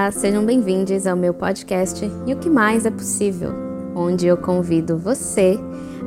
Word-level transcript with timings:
Olá, 0.00 0.10
sejam 0.10 0.46
bem-vindos 0.46 1.06
ao 1.06 1.14
meu 1.14 1.34
podcast 1.34 2.02
E 2.26 2.32
o 2.32 2.38
que 2.38 2.48
mais 2.48 2.86
é 2.86 2.90
possível, 2.90 3.52
onde 3.94 4.26
eu 4.26 4.34
convido 4.34 4.96
você 4.96 5.58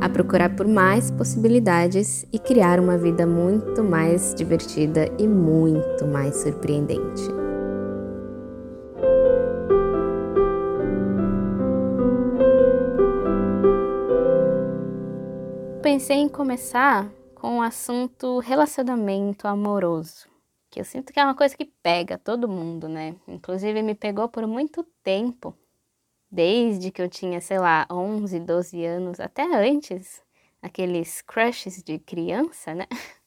a 0.02 0.10
procurar 0.10 0.56
por 0.56 0.68
mais 0.68 1.12
possibilidades 1.12 2.26
e 2.34 2.40
criar 2.40 2.80
uma 2.80 2.98
vida 2.98 3.28
muito 3.28 3.84
mais 3.84 4.34
divertida 4.34 5.08
e 5.20 5.28
muito 5.28 6.08
mais 6.08 6.38
surpreendente. 6.38 7.22
Pensei 15.84 16.18
em 16.18 16.28
começar 16.28 17.12
com 17.36 17.60
o 17.60 17.62
assunto 17.62 18.40
relacionamento 18.40 19.48
amoroso 19.48 20.33
que 20.74 20.80
eu 20.80 20.86
sinto 20.86 21.14
que 21.14 21.20
é 21.20 21.24
uma 21.24 21.36
coisa 21.36 21.56
que 21.56 21.66
pega 21.84 22.18
todo 22.18 22.50
mundo, 22.50 22.90
né? 22.90 23.16
Inclusive 23.28 23.84
me 23.84 23.94
pegou 23.94 24.28
por 24.28 24.48
muito 24.48 24.84
tempo, 25.04 25.56
desde 26.32 26.92
que 26.92 27.00
eu 27.02 27.08
tinha, 27.08 27.40
sei 27.40 27.60
lá, 27.60 27.86
11, 27.92 28.40
12 28.40 28.84
anos, 28.84 29.20
até 29.20 29.44
antes, 29.44 30.24
aqueles 30.64 31.22
crushes 31.22 31.84
de 31.84 32.00
criança, 32.00 32.74
né? 32.74 32.88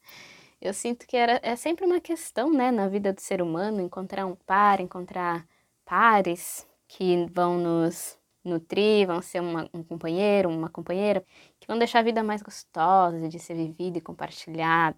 Eu 0.59 0.73
sinto 0.73 1.07
que 1.07 1.15
era, 1.15 1.39
é 1.43 1.55
sempre 1.55 1.85
uma 1.85 2.01
questão, 2.01 2.51
né, 2.51 2.71
na 2.71 2.87
vida 2.89 3.13
do 3.13 3.21
ser 3.21 3.43
humano, 3.43 3.79
encontrar 3.79 4.25
um 4.25 4.35
par, 4.35 4.81
encontrar 4.81 5.47
pares 5.85 6.67
que 6.87 7.27
vão 7.31 7.59
nos 7.59 8.19
nutrir, 8.43 9.05
vão 9.07 9.21
ser 9.21 9.39
uma, 9.39 9.69
um 9.73 9.83
companheiro, 9.83 10.49
uma 10.49 10.67
companheira, 10.69 11.23
que 11.59 11.67
vão 11.67 11.77
deixar 11.77 11.99
a 11.99 12.03
vida 12.03 12.23
mais 12.23 12.41
gostosa 12.41 13.29
de 13.29 13.39
ser 13.39 13.53
vivida 13.55 13.99
e 13.99 14.01
compartilhada. 14.01 14.97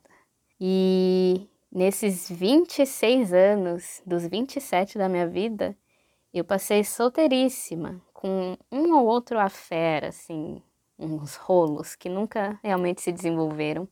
E 0.60 1.50
Nesses 1.72 2.28
26 2.30 3.32
anos, 3.32 4.02
dos 4.04 4.26
27 4.26 4.98
da 4.98 5.08
minha 5.08 5.28
vida, 5.28 5.78
eu 6.34 6.44
passei 6.44 6.84
solteiríssima, 6.84 8.02
com 8.12 8.58
um 8.72 8.96
ou 8.96 9.06
outro 9.06 9.40
affair, 9.40 10.04
assim, 10.04 10.64
uns 10.98 11.36
rolos 11.36 11.96
que 11.96 12.10
nunca 12.10 12.60
realmente 12.64 13.02
se 13.02 13.12
desenvolveram. 13.12 13.88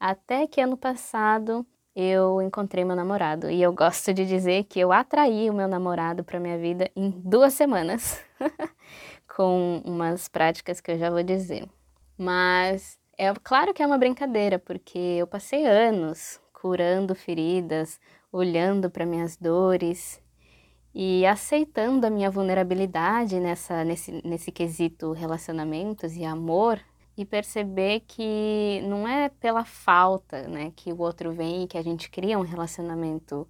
Até 0.00 0.46
que 0.46 0.60
ano 0.60 0.76
passado 0.76 1.66
eu 1.94 2.40
encontrei 2.40 2.82
meu 2.84 2.96
namorado. 2.96 3.50
E 3.50 3.60
eu 3.60 3.72
gosto 3.72 4.14
de 4.14 4.24
dizer 4.24 4.64
que 4.64 4.80
eu 4.80 4.90
atraí 4.90 5.50
o 5.50 5.54
meu 5.54 5.68
namorado 5.68 6.24
para 6.24 6.40
minha 6.40 6.56
vida 6.56 6.90
em 6.96 7.10
duas 7.10 7.52
semanas, 7.52 8.24
com 9.36 9.82
umas 9.84 10.28
práticas 10.28 10.80
que 10.80 10.92
eu 10.92 10.98
já 10.98 11.10
vou 11.10 11.22
dizer. 11.22 11.68
Mas 12.16 12.98
é 13.18 13.34
claro 13.42 13.74
que 13.74 13.82
é 13.82 13.86
uma 13.86 13.98
brincadeira, 13.98 14.58
porque 14.58 14.98
eu 14.98 15.26
passei 15.26 15.66
anos 15.66 16.40
curando 16.60 17.14
feridas, 17.14 18.00
olhando 18.32 18.90
para 18.90 19.06
minhas 19.06 19.36
dores 19.36 20.20
e 20.94 21.24
aceitando 21.26 22.06
a 22.06 22.10
minha 22.10 22.30
vulnerabilidade 22.30 23.38
nessa, 23.38 23.84
nesse, 23.84 24.20
nesse 24.24 24.50
quesito 24.50 25.12
relacionamentos 25.12 26.16
e 26.16 26.24
amor 26.24 26.80
e 27.16 27.24
perceber 27.24 28.00
que 28.06 28.80
não 28.84 29.06
é 29.06 29.28
pela 29.28 29.64
falta 29.64 30.46
né, 30.48 30.72
que 30.76 30.92
o 30.92 31.00
outro 31.00 31.32
vem 31.32 31.64
e 31.64 31.66
que 31.66 31.76
a 31.76 31.82
gente 31.82 32.10
cria 32.10 32.38
um 32.38 32.42
relacionamento 32.42 33.46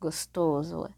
gostoso. 0.00 0.88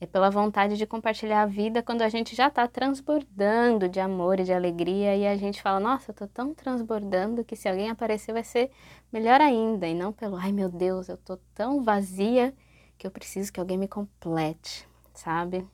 É 0.00 0.06
pela 0.06 0.30
vontade 0.30 0.78
de 0.78 0.86
compartilhar 0.86 1.42
a 1.42 1.46
vida 1.46 1.82
quando 1.82 2.00
a 2.00 2.08
gente 2.08 2.34
já 2.34 2.48
está 2.48 2.66
transbordando 2.66 3.86
de 3.86 4.00
amor 4.00 4.40
e 4.40 4.44
de 4.44 4.52
alegria 4.52 5.14
e 5.14 5.26
a 5.26 5.36
gente 5.36 5.60
fala: 5.60 5.78
Nossa, 5.78 6.10
eu 6.10 6.14
tô 6.14 6.26
tão 6.26 6.54
transbordando 6.54 7.44
que 7.44 7.54
se 7.54 7.68
alguém 7.68 7.90
aparecer 7.90 8.32
vai 8.32 8.42
ser 8.42 8.70
melhor 9.12 9.42
ainda. 9.42 9.86
E 9.86 9.92
não 9.92 10.10
pelo: 10.10 10.36
Ai 10.36 10.52
meu 10.52 10.70
Deus, 10.70 11.10
eu 11.10 11.18
tô 11.18 11.36
tão 11.54 11.82
vazia 11.82 12.54
que 12.96 13.06
eu 13.06 13.10
preciso 13.10 13.52
que 13.52 13.60
alguém 13.60 13.76
me 13.76 13.86
complete, 13.86 14.88
sabe? 15.12 15.66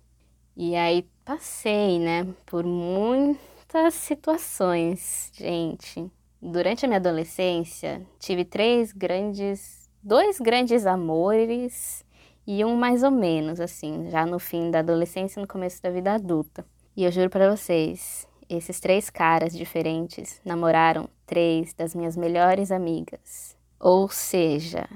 E 0.56 0.74
aí 0.74 1.08
passei, 1.24 2.00
né, 2.00 2.26
por 2.46 2.64
muitas 2.64 3.94
situações, 3.94 5.30
gente. 5.34 6.10
Durante 6.42 6.84
a 6.84 6.88
minha 6.88 6.98
adolescência, 6.98 8.04
tive 8.18 8.44
três 8.44 8.92
grandes, 8.92 9.88
dois 10.02 10.40
grandes 10.40 10.84
amores 10.84 12.05
e 12.46 12.64
um 12.64 12.76
mais 12.76 13.02
ou 13.02 13.10
menos, 13.10 13.60
assim, 13.60 14.08
já 14.10 14.24
no 14.24 14.38
fim 14.38 14.70
da 14.70 14.78
adolescência 14.78 15.40
e 15.40 15.42
no 15.42 15.48
começo 15.48 15.82
da 15.82 15.90
vida 15.90 16.14
adulta. 16.14 16.64
E 16.96 17.04
eu 17.04 17.10
juro 17.10 17.28
para 17.28 17.54
vocês, 17.54 18.26
esses 18.48 18.78
três 18.78 19.10
caras 19.10 19.52
diferentes 19.52 20.40
namoraram 20.44 21.08
três 21.26 21.74
das 21.74 21.94
minhas 21.94 22.16
melhores 22.16 22.70
amigas. 22.70 23.56
Ou 23.80 24.08
seja, 24.08 24.88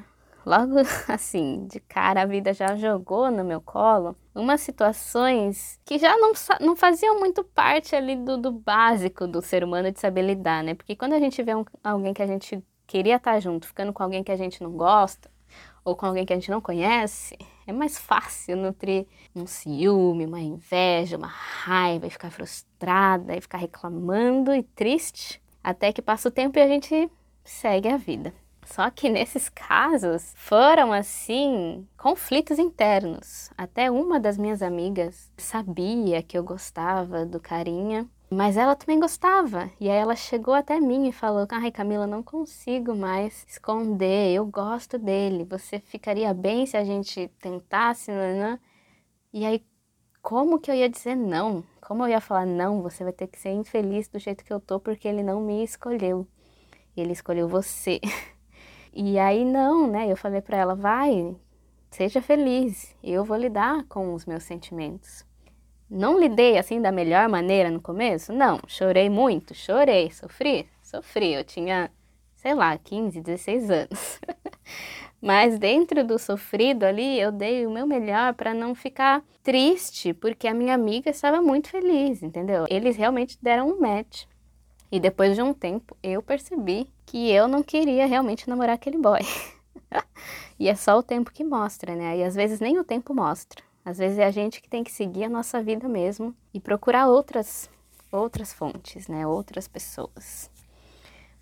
logo 0.47 0.77
assim, 1.09 1.67
de 1.67 1.81
cara 1.81 2.23
a 2.23 2.27
vida 2.27 2.55
já 2.55 2.77
jogou 2.77 3.31
no 3.31 3.45
meu 3.45 3.61
colo 3.61 4.17
umas 4.35 4.61
situações 4.61 5.79
que 5.85 5.99
já 5.99 6.17
não, 6.17 6.33
não 6.61 6.77
faziam 6.77 7.19
muito 7.19 7.43
parte 7.43 7.95
ali 7.97 8.17
do, 8.17 8.39
do 8.39 8.53
básico 8.53 9.27
do 9.27 9.43
ser 9.43 9.65
humano 9.65 9.91
de 9.91 10.01
saber 10.01 10.23
lidar, 10.23 10.63
né? 10.63 10.75
Porque 10.75 10.97
quando 10.97 11.15
a 11.15 11.19
gente 11.19 11.43
vê 11.43 11.55
um, 11.55 11.65
alguém 11.83 12.15
que 12.15 12.23
a 12.23 12.27
gente 12.27 12.63
queria 12.87 13.17
estar 13.17 13.39
junto, 13.41 13.67
ficando 13.67 13.93
com 13.93 14.03
alguém 14.03 14.23
que 14.23 14.33
a 14.33 14.37
gente 14.37 14.63
não 14.63 14.71
gosta, 14.73 15.31
ou 15.85 15.97
com 15.97 16.07
alguém 16.07 16.25
que 16.25 16.33
a 16.33 16.37
gente 16.37 16.51
não 16.51 16.61
conhece, 16.61 17.37
é 17.67 17.73
mais 17.73 17.99
fácil 17.99 18.57
nutrir 18.57 19.07
um 19.35 19.47
ciúme, 19.47 20.27
uma 20.27 20.41
inveja, 20.41 21.17
uma 21.17 21.27
raiva 21.27 22.07
e 22.07 22.11
ficar 22.11 22.31
frustrada 22.31 23.37
e 23.37 23.41
ficar 23.41 23.59
reclamando 23.59 24.55
e 24.55 24.63
triste, 24.63 25.41
até 25.63 25.93
que 25.93 26.03
passa 26.03 26.29
o 26.29 26.33
tempo 26.33 26.59
e 26.59 26.63
a 26.63 26.69
gente 26.69 27.11
segue 27.45 27.89
a 27.89 27.97
vida. 27.97 28.35
Só 28.65 28.89
que 28.91 29.09
nesses 29.09 29.49
casos 29.49 30.33
foram 30.37 30.93
assim 30.93 31.87
conflitos 31.97 32.59
internos. 32.59 33.51
Até 33.59 33.91
uma 33.91 34.21
das 34.21 34.39
minhas 34.39 34.63
amigas 34.63 35.31
sabia 35.37 36.23
que 36.23 36.39
eu 36.39 36.45
gostava 36.45 37.27
do 37.27 37.41
carinha 37.41 38.09
mas 38.31 38.57
ela 38.57 38.77
também 38.77 39.01
gostava. 39.01 39.71
E 39.81 39.91
aí 39.91 39.97
ela 39.97 40.15
chegou 40.15 40.55
até 40.55 40.79
mim 40.81 41.09
e 41.09 41.13
falou: 41.13 41.47
Ai, 41.51 41.71
Camila, 41.73 42.07
não 42.07 42.23
consigo 42.23 42.95
mais 42.95 43.45
esconder. 43.49 44.33
Eu 44.35 44.47
gosto 44.47 44.99
dele. 44.99 45.45
Você 45.45 45.81
ficaria 45.81 46.33
bem 46.33 46.65
se 46.65 46.77
a 46.77 46.85
gente 46.85 47.29
tentasse? 47.41 48.13
Né? 48.13 48.59
E 49.33 49.45
aí, 49.45 49.65
como 50.23 50.61
que 50.61 50.71
eu 50.71 50.75
ia 50.75 50.89
dizer 50.89 51.17
não? 51.17 51.65
Como 51.81 52.05
eu 52.05 52.09
ia 52.11 52.21
falar 52.21 52.47
não? 52.47 52.83
Você 52.83 53.03
vai 53.05 53.13
ter 53.13 53.27
que 53.27 53.39
ser 53.39 53.51
infeliz 53.51 54.09
do 54.09 54.19
jeito 54.19 54.45
que 54.45 54.53
eu 54.53 54.61
tô 54.61 54.79
porque 54.81 55.09
ele 55.09 55.23
não 55.23 55.41
me 55.41 55.65
escolheu. 55.65 56.27
Ele 56.97 57.13
escolheu 57.13 57.49
você. 57.49 58.01
E 58.93 59.21
aí, 59.21 59.45
não, 59.45 59.87
né? 59.87 60.11
Eu 60.11 60.17
falei 60.17 60.41
para 60.41 60.57
ela: 60.59 60.75
vai, 60.75 61.37
seja 61.91 62.21
feliz. 62.21 62.95
Eu 63.03 63.25
vou 63.25 63.37
lidar 63.37 63.85
com 63.89 64.15
os 64.15 64.27
meus 64.27 64.43
sentimentos. 64.43 65.25
Não 65.91 66.21
lidei 66.21 66.57
assim 66.57 66.81
da 66.81 66.93
melhor 66.93 67.29
maneira 67.29 67.69
no 67.69 67.81
começo? 67.81 68.33
Não, 68.33 68.61
chorei 68.69 69.11
muito, 69.11 69.55
chorei, 69.55 70.09
sofri, 70.13 70.69
sofri. 70.81 71.35
Eu 71.35 71.43
tinha, 71.43 71.91
sei 72.37 72.55
lá, 72.55 72.79
15, 72.79 73.21
16 73.21 73.71
anos. 73.71 74.21
Mas 75.21 75.59
dentro 75.59 76.05
do 76.05 76.17
sofrido 76.17 76.85
ali, 76.85 77.19
eu 77.19 77.33
dei 77.33 77.67
o 77.67 77.71
meu 77.73 77.89
melhor 77.89 78.35
para 78.35 78.55
não 78.55 78.73
ficar 78.73 79.25
triste, 79.43 80.15
porque 80.15 80.47
a 80.47 80.55
minha 80.55 80.75
amiga 80.75 81.11
estava 81.11 81.43
muito 81.43 81.69
feliz, 81.69 82.23
entendeu? 82.23 82.67
Eles 82.71 82.97
realmente 82.97 83.37
deram 83.43 83.69
um 83.69 83.81
match. 83.81 84.27
E 84.93 85.01
depois 85.01 85.35
de 85.35 85.43
um 85.43 85.53
tempo, 85.53 85.97
eu 86.03 86.23
percebi 86.23 86.89
que 87.05 87.31
eu 87.31 87.49
não 87.49 87.65
queria 87.65 88.07
realmente 88.07 88.49
namorar 88.49 88.77
aquele 88.77 88.97
boy. 88.97 89.21
e 90.57 90.69
é 90.69 90.75
só 90.77 90.97
o 90.99 91.03
tempo 91.03 91.33
que 91.33 91.43
mostra, 91.43 91.97
né? 91.97 92.19
E 92.19 92.23
às 92.23 92.37
vezes 92.37 92.61
nem 92.61 92.79
o 92.79 92.85
tempo 92.85 93.13
mostra. 93.13 93.70
Às 93.91 93.99
vezes 93.99 94.19
é 94.19 94.25
a 94.25 94.31
gente 94.31 94.63
que 94.63 94.69
tem 94.69 94.85
que 94.85 94.93
seguir 94.93 95.25
a 95.25 95.29
nossa 95.29 95.61
vida 95.61 95.89
mesmo 95.89 96.33
e 96.55 96.61
procurar 96.61 97.09
outras 97.09 97.69
outras 98.13 98.53
fontes, 98.53 99.09
né, 99.09 99.27
outras 99.27 99.67
pessoas. 99.67 100.49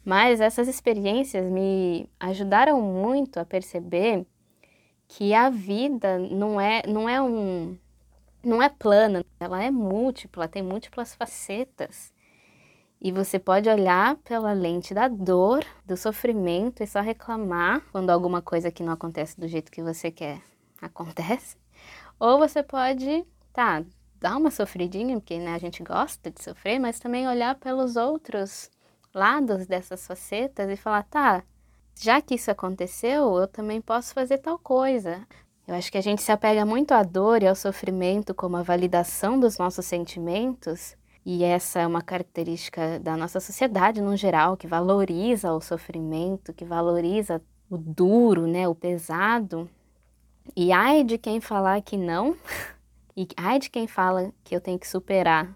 Mas 0.02 0.40
essas 0.40 0.66
experiências 0.66 1.44
me 1.50 2.08
ajudaram 2.18 2.80
muito 2.80 3.38
a 3.38 3.44
perceber 3.44 4.26
que 5.06 5.34
a 5.34 5.50
vida 5.50 6.18
não 6.18 6.58
é 6.58 6.82
não 6.86 7.06
é 7.06 7.20
um 7.20 7.76
não 8.42 8.62
é 8.62 8.70
plana, 8.70 9.22
ela 9.38 9.62
é 9.62 9.70
múltipla, 9.70 10.48
tem 10.48 10.62
múltiplas 10.62 11.14
facetas. 11.14 12.14
E 12.98 13.12
você 13.12 13.38
pode 13.38 13.68
olhar 13.68 14.16
pela 14.24 14.54
lente 14.54 14.94
da 14.94 15.06
dor, 15.06 15.66
do 15.84 15.98
sofrimento 15.98 16.82
e 16.82 16.86
só 16.86 17.02
reclamar 17.02 17.82
quando 17.92 18.08
alguma 18.08 18.40
coisa 18.40 18.70
que 18.70 18.82
não 18.82 18.94
acontece 18.94 19.38
do 19.38 19.46
jeito 19.46 19.70
que 19.70 19.82
você 19.82 20.10
quer 20.10 20.40
acontece. 20.80 21.58
Ou 22.18 22.38
você 22.38 22.62
pode, 22.62 23.24
tá, 23.52 23.84
dar 24.20 24.36
uma 24.36 24.50
sofridinha, 24.50 25.18
porque 25.20 25.38
né, 25.38 25.54
a 25.54 25.58
gente 25.58 25.82
gosta 25.82 26.30
de 26.30 26.42
sofrer, 26.42 26.78
mas 26.78 26.98
também 26.98 27.28
olhar 27.28 27.54
pelos 27.54 27.96
outros 27.96 28.70
lados 29.14 29.66
dessas 29.66 30.06
facetas 30.06 30.68
e 30.68 30.76
falar, 30.76 31.04
tá, 31.04 31.42
já 31.94 32.20
que 32.20 32.34
isso 32.34 32.50
aconteceu, 32.50 33.36
eu 33.38 33.48
também 33.48 33.80
posso 33.80 34.12
fazer 34.14 34.38
tal 34.38 34.58
coisa. 34.58 35.26
Eu 35.66 35.74
acho 35.74 35.92
que 35.92 35.98
a 35.98 36.02
gente 36.02 36.22
se 36.22 36.32
apega 36.32 36.64
muito 36.64 36.92
à 36.92 37.02
dor 37.02 37.42
e 37.42 37.46
ao 37.46 37.54
sofrimento 37.54 38.34
como 38.34 38.56
a 38.56 38.62
validação 38.62 39.38
dos 39.38 39.58
nossos 39.58 39.84
sentimentos, 39.84 40.96
e 41.26 41.44
essa 41.44 41.80
é 41.80 41.86
uma 41.86 42.00
característica 42.00 42.98
da 43.00 43.16
nossa 43.16 43.38
sociedade 43.38 44.00
no 44.00 44.16
geral, 44.16 44.56
que 44.56 44.66
valoriza 44.66 45.52
o 45.52 45.60
sofrimento, 45.60 46.54
que 46.54 46.64
valoriza 46.64 47.42
o 47.68 47.76
duro, 47.76 48.46
né, 48.46 48.66
o 48.66 48.74
pesado. 48.74 49.68
E 50.56 50.72
ai 50.72 51.04
de 51.04 51.18
quem 51.18 51.40
falar 51.40 51.80
que 51.82 51.96
não, 51.96 52.36
E 53.20 53.26
ai 53.36 53.58
de 53.58 53.68
quem 53.68 53.88
fala 53.88 54.32
que 54.44 54.54
eu 54.54 54.60
tenho 54.60 54.78
que 54.78 54.86
superar. 54.86 55.52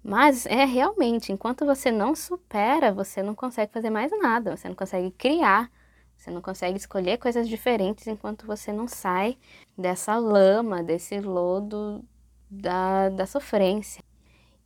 Mas 0.00 0.46
é 0.46 0.64
realmente, 0.64 1.32
enquanto 1.32 1.66
você 1.66 1.90
não 1.90 2.14
supera, 2.14 2.92
você 2.92 3.20
não 3.20 3.34
consegue 3.34 3.72
fazer 3.72 3.90
mais 3.90 4.12
nada, 4.16 4.56
você 4.56 4.68
não 4.68 4.76
consegue 4.76 5.10
criar, 5.10 5.68
você 6.16 6.30
não 6.30 6.40
consegue 6.40 6.78
escolher 6.78 7.18
coisas 7.18 7.48
diferentes 7.48 8.06
enquanto 8.06 8.46
você 8.46 8.72
não 8.72 8.86
sai 8.86 9.36
dessa 9.76 10.16
lama, 10.18 10.80
desse 10.80 11.18
lodo 11.18 12.04
da, 12.48 13.08
da 13.08 13.26
sofrência. 13.26 14.00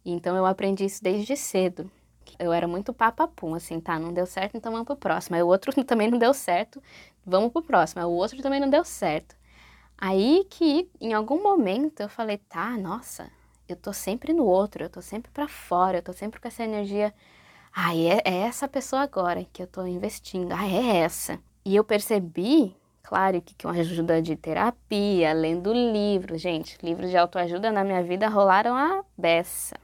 Então 0.05 0.37
eu 0.37 0.45
aprendi 0.45 0.85
isso 0.85 1.03
desde 1.03 1.35
cedo. 1.35 1.91
Eu 2.38 2.53
era 2.53 2.69
muito 2.69 2.93
papapum, 2.93 3.55
assim, 3.55 3.81
tá, 3.81 3.99
não 3.99 4.12
deu 4.12 4.27
certo, 4.27 4.55
então 4.56 4.71
vamos 4.71 4.87
pro 4.87 4.97
próximo. 4.97 5.37
Aí 5.37 5.43
o 5.43 5.47
outro 5.47 5.73
também 5.85 6.11
não 6.11 6.19
deu 6.19 6.35
certo, 6.35 6.83
vamos 7.25 7.53
pro 7.53 7.63
próximo. 7.63 8.03
O 8.05 8.13
outro 8.13 8.41
também 8.43 8.61
não 8.61 8.71
deu 8.71 8.85
certo. 8.85 9.37
Aí 9.97 10.45
que 10.51 10.91
em 11.01 11.13
algum 11.13 11.43
momento 11.43 12.01
eu 12.01 12.09
falei, 12.09 12.39
tá, 12.39 12.77
nossa, 12.77 13.31
eu 13.69 13.77
tô 13.77 13.93
sempre 13.93 14.33
no 14.33 14.45
outro, 14.45 14.85
eu 14.85 14.91
tô 14.91 15.01
sempre 15.01 15.31
para 15.31 15.47
fora, 15.47 15.99
eu 15.99 16.03
tô 16.03 16.13
sempre 16.13 16.41
com 16.41 16.49
essa 16.49 16.65
energia. 16.65 17.15
Ah, 17.73 17.97
é, 17.97 18.21
é 18.25 18.35
essa 18.43 18.69
pessoa 18.69 19.03
agora 19.03 19.47
que 19.53 19.63
eu 19.63 19.67
tô 19.67 19.87
investindo, 19.87 20.53
ah, 20.53 20.67
é 20.67 20.99
essa. 20.99 21.39
E 21.65 21.77
eu 21.77 21.85
percebi, 21.85 22.77
claro, 23.03 23.41
que 23.41 23.55
com 23.55 23.69
ajuda 23.69 24.21
de 24.21 24.35
terapia, 24.37 25.33
lendo 25.33 25.73
livros, 25.73 26.41
gente, 26.41 26.77
livros 26.83 27.11
de 27.11 27.17
autoajuda 27.17 27.71
na 27.71 27.85
minha 27.85 28.03
vida 28.03 28.29
rolaram 28.29 28.75
a 28.75 29.05
beça. 29.17 29.77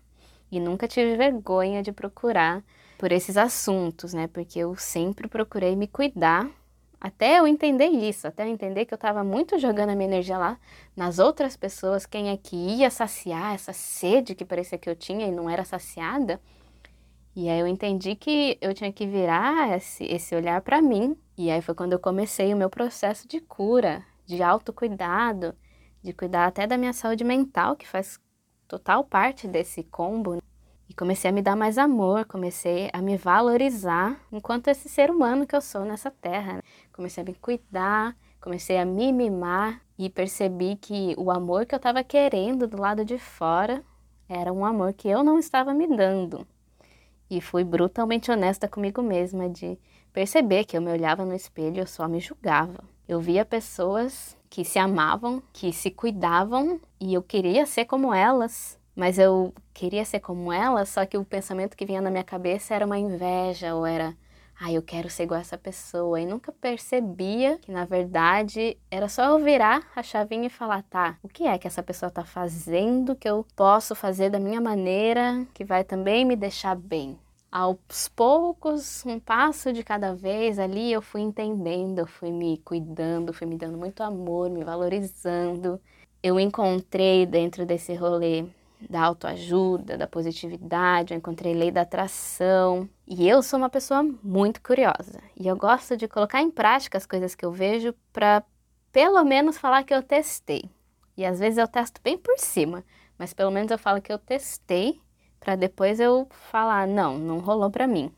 E 0.51 0.59
nunca 0.59 0.89
tive 0.89 1.17
vergonha 1.17 1.83
de 1.83 1.93
procurar 1.93 2.65
por 2.99 3.13
esses 3.13 3.37
assuntos, 3.37 4.13
né? 4.13 4.27
Porque 4.27 4.59
eu 4.59 4.75
sempre 4.77 5.29
procurei 5.29 5.77
me 5.77 5.87
cuidar 5.87 6.51
até 7.01 7.39
eu 7.39 7.47
entender 7.47 7.87
isso, 7.87 8.27
até 8.27 8.45
eu 8.45 8.49
entender 8.49 8.85
que 8.85 8.93
eu 8.93 8.97
estava 8.97 9.23
muito 9.23 9.59
jogando 9.59 9.91
a 9.91 9.95
minha 9.95 10.09
energia 10.09 10.37
lá 10.37 10.59
nas 10.97 11.19
outras 11.19 11.57
pessoas, 11.57 12.05
quem 12.07 12.31
é 12.31 12.37
que 12.37 12.57
ia 12.57 12.91
saciar 12.91 13.55
essa 13.55 13.73
sede 13.73 14.35
que 14.35 14.45
parecia 14.45 14.79
que 14.79 14.91
eu 14.91 14.97
tinha 14.97 15.27
e 15.27 15.31
não 15.31 15.49
era 15.49 15.65
saciada. 15.65 16.41
E 17.37 17.49
aí 17.49 17.61
eu 17.61 17.69
entendi 17.69 18.17
que 18.17 18.59
eu 18.61 18.75
tinha 18.75 18.93
que 18.93 19.07
virar 19.07 19.77
esse, 19.77 20.03
esse 20.05 20.35
olhar 20.35 20.61
para 20.61 20.83
mim. 20.83 21.17
E 21.37 21.53
aí 21.53 21.63
foi 21.63 21.73
quando 21.73 21.93
eu 21.93 22.01
comecei 22.01 22.53
o 22.53 22.57
meu 22.57 22.69
processo 22.69 23.29
de 23.29 23.41
cura, 23.41 24.05
de 24.27 24.43
autocuidado, 24.43 25.55
de 26.03 26.13
cuidar 26.13 26.47
até 26.47 26.67
da 26.67 26.77
minha 26.77 26.93
saúde 26.93 27.23
mental, 27.23 27.77
que 27.77 27.87
faz 27.87 28.19
total 28.67 29.05
parte 29.05 29.47
desse 29.47 29.85
combo. 29.85 30.43
E 30.89 30.95
comecei 30.95 31.29
a 31.31 31.33
me 31.33 31.43
dar 31.43 31.55
mais 31.55 31.77
amor, 31.77 32.25
comecei 32.25 32.89
a 32.93 33.03
me 33.03 33.17
valorizar 33.17 34.19
enquanto 34.33 34.69
esse 34.69 34.89
ser 34.89 35.11
humano 35.11 35.47
que 35.47 35.55
eu 35.55 35.61
sou 35.61 35.85
nessa 35.85 36.11
terra. 36.11 36.63
Comecei 36.93 37.23
a 37.23 37.27
me 37.27 37.35
cuidar, 37.35 38.17
comecei 38.41 38.79
a 38.79 38.85
me 38.87 39.13
mimar 39.13 39.83
e 39.99 40.09
percebi 40.09 40.77
que 40.77 41.15
o 41.19 41.31
amor 41.31 41.67
que 41.67 41.75
eu 41.75 41.79
estava 41.79 42.03
querendo 42.03 42.67
do 42.67 42.81
lado 42.81 43.05
de 43.05 43.19
fora 43.19 43.85
era 44.29 44.53
um 44.53 44.65
amor 44.65 44.93
que 44.95 45.09
eu 45.09 45.23
não 45.23 45.39
estava 45.39 45.75
me 45.75 45.87
dando. 45.87 46.47
E 47.31 47.41
fui 47.41 47.65
brutalmente 47.65 48.31
honesta 48.31 48.67
comigo 48.67 49.03
mesma 49.03 49.49
de 49.49 49.79
perceber 50.13 50.65
que 50.65 50.77
eu 50.77 50.81
me 50.81 50.91
olhava 50.91 51.25
no 51.25 51.35
espelho 51.35 51.77
e 51.77 51.81
eu 51.81 51.87
só 51.87 52.09
me 52.09 52.21
julgava. 52.21 52.83
Eu 53.07 53.21
via 53.21 53.45
pessoas 53.45 54.37
que 54.49 54.65
se 54.65 54.79
amavam, 54.79 55.43
que 55.53 55.73
se 55.73 55.91
cuidavam 55.91 56.81
e 56.99 57.13
eu 57.13 57.23
queria 57.23 57.67
ser 57.67 57.85
como 57.85 58.15
elas, 58.15 58.79
mas 58.99 59.17
eu 59.17 59.55
queria 59.73 60.05
ser 60.05 60.19
como 60.19 60.53
ela, 60.53 60.85
só 60.85 61.07
que 61.07 61.17
o 61.17 61.25
pensamento 61.25 61.77
que 61.77 61.87
vinha 61.87 62.01
na 62.01 62.11
minha 62.11 62.25
cabeça 62.25 62.75
era 62.75 62.85
uma 62.85 62.99
inveja 62.99 63.73
ou 63.73 63.87
era, 63.87 64.13
ah, 64.61 64.73
eu 64.73 64.83
quero 64.83 65.09
ser 65.09 65.23
igual 65.23 65.39
a 65.39 65.41
essa 65.41 65.57
pessoa. 65.57 66.21
E 66.21 66.27
nunca 66.27 66.51
percebia 66.51 67.59
que 67.59 67.71
na 67.71 67.85
verdade 67.85 68.77
era 68.91 69.09
só 69.09 69.27
eu 69.27 69.39
virar 69.39 69.87
a 69.95 70.03
chavinha 70.03 70.49
e 70.49 70.51
falar, 70.51 70.83
tá, 70.83 71.17
o 71.23 71.29
que 71.29 71.47
é 71.47 71.57
que 71.57 71.69
essa 71.69 71.81
pessoa 71.81 72.11
tá 72.11 72.25
fazendo 72.25 73.15
que 73.15 73.29
eu 73.29 73.47
posso 73.55 73.95
fazer 73.95 74.31
da 74.31 74.41
minha 74.41 74.61
maneira 74.61 75.47
que 75.55 75.65
vai 75.65 75.85
também 75.85 76.25
me 76.25 76.35
deixar 76.35 76.75
bem? 76.75 77.17
Aos 77.53 78.09
poucos, 78.17 79.07
um 79.07 79.21
passo 79.21 79.73
de 79.73 79.85
cada 79.85 80.13
vez 80.13 80.59
ali, 80.59 80.93
eu 80.93 81.01
fui 81.01 81.21
entendendo, 81.21 82.01
eu 82.01 82.07
fui 82.09 82.33
me 82.33 82.59
cuidando, 82.65 83.33
fui 83.33 83.47
me 83.47 83.57
dando 83.57 83.79
muito 83.79 84.03
amor, 84.03 84.51
me 84.51 84.65
valorizando. 84.65 85.81
Eu 86.21 86.41
encontrei 86.41 87.25
dentro 87.25 87.65
desse 87.65 87.95
rolê 87.95 88.45
da 88.89 89.03
autoajuda, 89.03 89.99
da 89.99 90.07
positividade, 90.07 91.13
eu 91.13 91.19
encontrei 91.19 91.55
lei 91.55 91.71
da 91.71 91.83
atração. 91.83 92.89
E 93.07 93.29
eu 93.29 93.43
sou 93.43 93.59
uma 93.59 93.71
pessoa 93.71 94.03
muito 94.23 94.63
curiosa. 94.63 95.21
E 95.39 95.47
eu 95.47 95.57
gosto 95.57 95.97
de 95.97 96.07
colocar 96.07 96.41
em 96.41 96.51
prática 96.51 96.99
as 96.99 97.07
coisas 97.07 97.35
que 97.35 97.45
eu 97.45 97.53
vejo 97.53 97.95
para 98.13 98.43
pelo 98.93 99.23
menos 99.25 99.59
falar 99.59 99.85
que 99.85 99.95
eu 99.95 100.03
testei. 100.03 100.69
E 101.17 101.25
às 101.25 101.39
vezes 101.39 101.59
eu 101.59 101.67
testo 101.67 102.01
bem 102.03 102.17
por 102.17 102.39
cima, 102.39 102.85
mas 103.19 103.33
pelo 103.33 103.51
menos 103.51 103.71
eu 103.71 103.79
falo 103.79 104.01
que 104.01 104.13
eu 104.13 104.19
testei 104.19 105.01
para 105.41 105.57
depois 105.57 106.01
eu 106.01 106.27
falar, 106.51 106.87
não, 106.87 107.19
não 107.19 107.39
rolou 107.39 107.71
para 107.71 107.87
mim. 107.87 108.13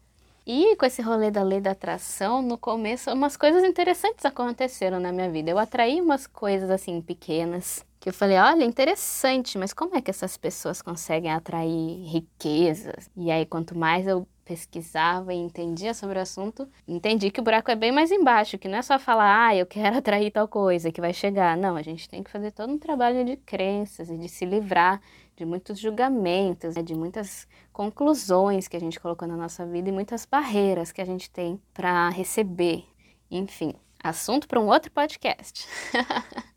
E 0.47 0.75
com 0.77 0.87
esse 0.87 1.03
rolê 1.03 1.31
da 1.31 1.43
lei 1.43 1.61
da 1.61 1.73
atração, 1.73 2.43
no 2.43 2.59
começo, 2.59 3.11
umas 3.13 3.37
coisas 3.37 3.63
interessantes 3.63 4.25
aconteceram 4.25 4.99
na 4.99 5.13
minha 5.13 5.31
vida. 5.31 5.51
Eu 5.51 5.59
atraí 5.59 6.01
umas 6.01 6.27
coisas 6.27 6.71
assim 6.71 7.01
pequenas, 7.01 7.85
que 8.01 8.09
eu 8.09 8.15
falei, 8.15 8.39
olha, 8.39 8.65
interessante, 8.65 9.59
mas 9.59 9.75
como 9.75 9.95
é 9.95 10.01
que 10.01 10.11
essas 10.11 10.39
pessoas 10.39 10.81
conseguem 10.81 11.31
atrair 11.31 12.03
riquezas? 12.07 13.11
E 13.15 13.31
aí, 13.31 13.45
quanto 13.45 13.77
mais 13.77 14.07
eu 14.07 14.27
pesquisava 14.43 15.35
e 15.35 15.37
entendia 15.37 15.93
sobre 15.93 16.19
o 16.19 16.23
assunto, 16.23 16.67
entendi 16.89 17.31
que 17.31 17.41
o 17.41 17.43
buraco 17.43 17.71
é 17.71 17.77
bem 17.77 17.93
mais 17.93 18.11
embaixo, 18.11 18.59
que 18.59 18.69
não 18.69 18.79
é 18.79 18.83
só 18.83 18.99
falar, 18.99 19.49
ah, 19.49 19.55
eu 19.55 19.67
quero 19.67 19.97
atrair 19.99 20.31
tal 20.33 20.49
coisa 20.49 20.91
que 20.91 21.01
vai 21.01 21.13
chegar. 21.13 21.57
Não, 21.59 21.77
a 21.77 21.83
gente 21.83 22.09
tem 22.09 22.23
que 22.23 22.31
fazer 22.31 22.53
todo 22.53 22.73
um 22.73 22.79
trabalho 22.79 23.23
de 23.23 23.37
crenças 23.37 24.09
e 24.09 24.17
de 24.17 24.29
se 24.29 24.47
livrar 24.47 25.01
de 25.37 25.45
muitos 25.45 25.79
julgamentos, 25.79 26.77
né, 26.77 26.83
de 26.83 26.95
muitas 26.95 27.47
conclusões 27.71 28.67
que 28.67 28.77
a 28.77 28.81
gente 28.81 28.99
colocou 28.99 29.29
na 29.29 29.37
nossa 29.37 29.67
vida 29.67 29.91
e 29.91 29.93
muitas 29.93 30.25
barreiras 30.25 30.91
que 30.91 31.03
a 31.03 31.07
gente 31.07 31.31
tem 31.31 31.61
para 31.75 32.09
receber. 32.09 32.85
Enfim, 33.31 33.75
assunto 34.03 34.49
para 34.49 34.59
um 34.59 34.67
outro 34.69 34.91
podcast. 34.91 35.69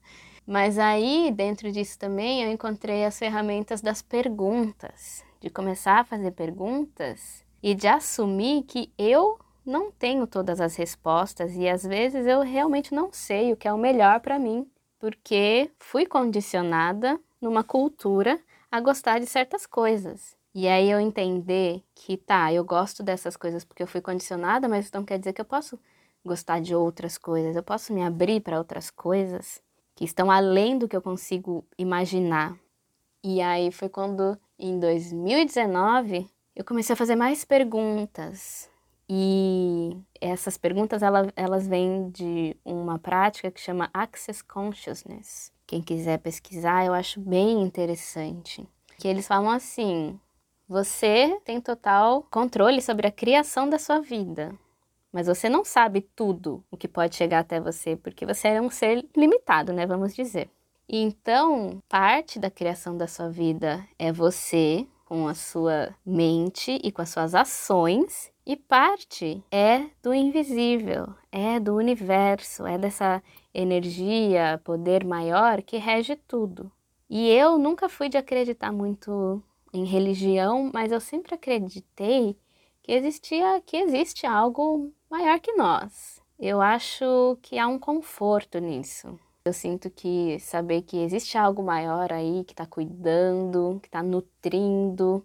Mas 0.46 0.78
aí, 0.78 1.32
dentro 1.32 1.72
disso 1.72 1.98
também, 1.98 2.44
eu 2.44 2.52
encontrei 2.52 3.06
as 3.06 3.18
ferramentas 3.18 3.82
das 3.82 4.02
perguntas, 4.02 5.24
de 5.40 5.50
começar 5.50 6.00
a 6.00 6.04
fazer 6.04 6.32
perguntas 6.32 7.46
e 7.62 7.74
de 7.74 7.88
assumir 7.88 8.64
que 8.64 8.92
eu 8.98 9.40
não 9.66 9.90
tenho 9.90 10.28
todas 10.28 10.60
as 10.60 10.76
respostas 10.76 11.56
e 11.56 11.70
às 11.70 11.84
vezes 11.84 12.28
eu 12.28 12.42
realmente 12.42 12.94
não 12.94 13.14
sei 13.14 13.54
o 13.54 13.58
que 13.58 13.68
é 13.68 13.74
o 13.74 13.78
melhor 13.78 14.20
para 14.20 14.38
mim, 14.38 14.70
porque 15.00 15.72
fui 15.80 16.06
condicionada 16.06 17.18
numa 17.40 17.64
cultura 17.64 18.38
a 18.70 18.82
gostar 18.82 19.20
de 19.20 19.26
certas 19.26 19.66
coisas. 19.66 20.36
E 20.54 20.68
aí 20.68 20.92
eu 20.92 21.00
entender 21.00 21.82
que 21.96 22.18
tá, 22.18 22.52
eu 22.52 22.66
gosto 22.66 23.02
dessas 23.02 23.38
coisas 23.38 23.64
porque 23.64 23.82
eu 23.82 23.88
fui 23.88 24.02
condicionada, 24.02 24.68
mas 24.68 24.92
não 24.92 25.06
quer 25.06 25.18
dizer 25.18 25.32
que 25.32 25.42
eu 25.42 25.46
posso 25.46 25.80
gostar 26.26 26.60
de 26.60 26.76
outras 26.76 27.18
coisas, 27.18 27.56
eu 27.56 27.64
posso 27.64 27.94
me 27.94 28.04
abrir 28.04 28.42
para 28.42 28.58
outras 28.58 28.90
coisas 28.90 29.62
que 29.96 30.04
estão 30.04 30.32
além 30.32 30.78
do 30.78 30.88
que 30.88 30.96
eu 30.96 31.02
consigo 31.02 31.66
imaginar. 31.78 32.58
E 33.24 33.42
aí 33.42 33.72
foi 33.72 33.90
quando, 33.90 34.38
em 34.58 34.80
2019, 34.80 36.30
eu 36.56 36.66
comecei 36.66 36.94
a 36.94 36.98
fazer 36.98 37.16
mais 37.16 37.46
perguntas. 37.46 38.70
E 39.08 39.98
essas 40.20 40.58
perguntas 40.58 41.04
elas, 41.04 41.28
elas 41.36 41.68
vêm 41.68 42.10
de 42.10 42.56
uma 42.64 42.98
prática 42.98 43.52
que 43.52 43.60
chama 43.60 43.90
Access 43.94 44.44
Consciousness. 44.44 45.52
Quem 45.68 45.82
quiser 45.82 46.20
pesquisar, 46.20 46.86
eu 46.86 46.94
acho 46.94 47.20
bem 47.20 47.62
interessante. 47.62 48.68
Que 48.98 49.08
eles 49.08 49.28
falam 49.28 49.50
assim: 49.50 50.20
você 50.68 51.40
tem 51.44 51.60
total 51.60 52.26
controle 52.32 52.82
sobre 52.82 53.08
a 53.08 53.12
criação 53.12 53.70
da 53.70 53.78
sua 53.78 54.00
vida 54.00 54.58
mas 55.14 55.28
você 55.28 55.48
não 55.48 55.64
sabe 55.64 56.02
tudo 56.16 56.64
o 56.72 56.76
que 56.76 56.88
pode 56.88 57.16
chegar 57.16 57.40
até 57.40 57.62
você, 57.62 57.96
porque 57.96 58.26
você 58.26 58.48
é 58.48 58.62
um 58.62 58.72
ser 58.72 59.08
limitado, 59.16 59.72
né? 59.72 59.86
Vamos 59.86 60.16
dizer. 60.16 60.50
Então, 60.90 61.82
parte 61.88 62.40
da 62.40 62.50
criação 62.50 62.98
da 62.98 63.08
sua 63.08 63.30
vida 63.30 63.88
é 63.98 64.12
você 64.12 64.86
com 65.06 65.28
a 65.28 65.36
sua 65.36 65.96
mente 66.04 66.80
e 66.84 66.92
com 66.92 67.02
as 67.02 67.10
suas 67.10 67.36
ações, 67.36 68.32
e 68.46 68.56
parte 68.56 69.44
é 69.52 69.86
do 70.02 70.14
invisível, 70.14 71.14
é 71.32 71.60
do 71.60 71.76
universo, 71.76 72.66
é 72.66 72.78
dessa 72.78 73.22
energia, 73.54 74.60
poder 74.64 75.06
maior 75.06 75.62
que 75.62 75.78
rege 75.78 76.16
tudo. 76.28 76.72
E 77.10 77.30
eu 77.30 77.58
nunca 77.60 77.88
fui 77.88 78.10
de 78.10 78.18
acreditar 78.18 78.72
muito 78.72 79.42
em 79.72 79.86
religião, 79.86 80.72
mas 80.74 80.92
eu 80.92 81.00
sempre 81.00 81.36
acreditei 81.36 82.36
que 82.82 82.92
existia, 82.92 83.62
que 83.66 83.78
existe 83.78 84.26
algo 84.26 84.92
maior 85.14 85.40
que 85.40 85.54
nós. 85.54 86.20
Eu 86.40 86.60
acho 86.60 87.38
que 87.44 87.60
há 87.60 87.68
um 87.68 87.78
conforto 87.78 88.58
nisso. 88.58 89.20
Eu 89.46 89.54
sinto 89.54 89.88
que 89.92 90.40
saber 90.40 90.82
que 90.82 90.98
existe 90.98 91.38
algo 91.38 91.62
maior 91.62 92.12
aí 92.12 92.44
que 92.44 92.54
está 92.54 92.66
cuidando, 92.66 93.80
que 93.80 93.88
está 93.88 94.02
nutrindo, 94.02 95.24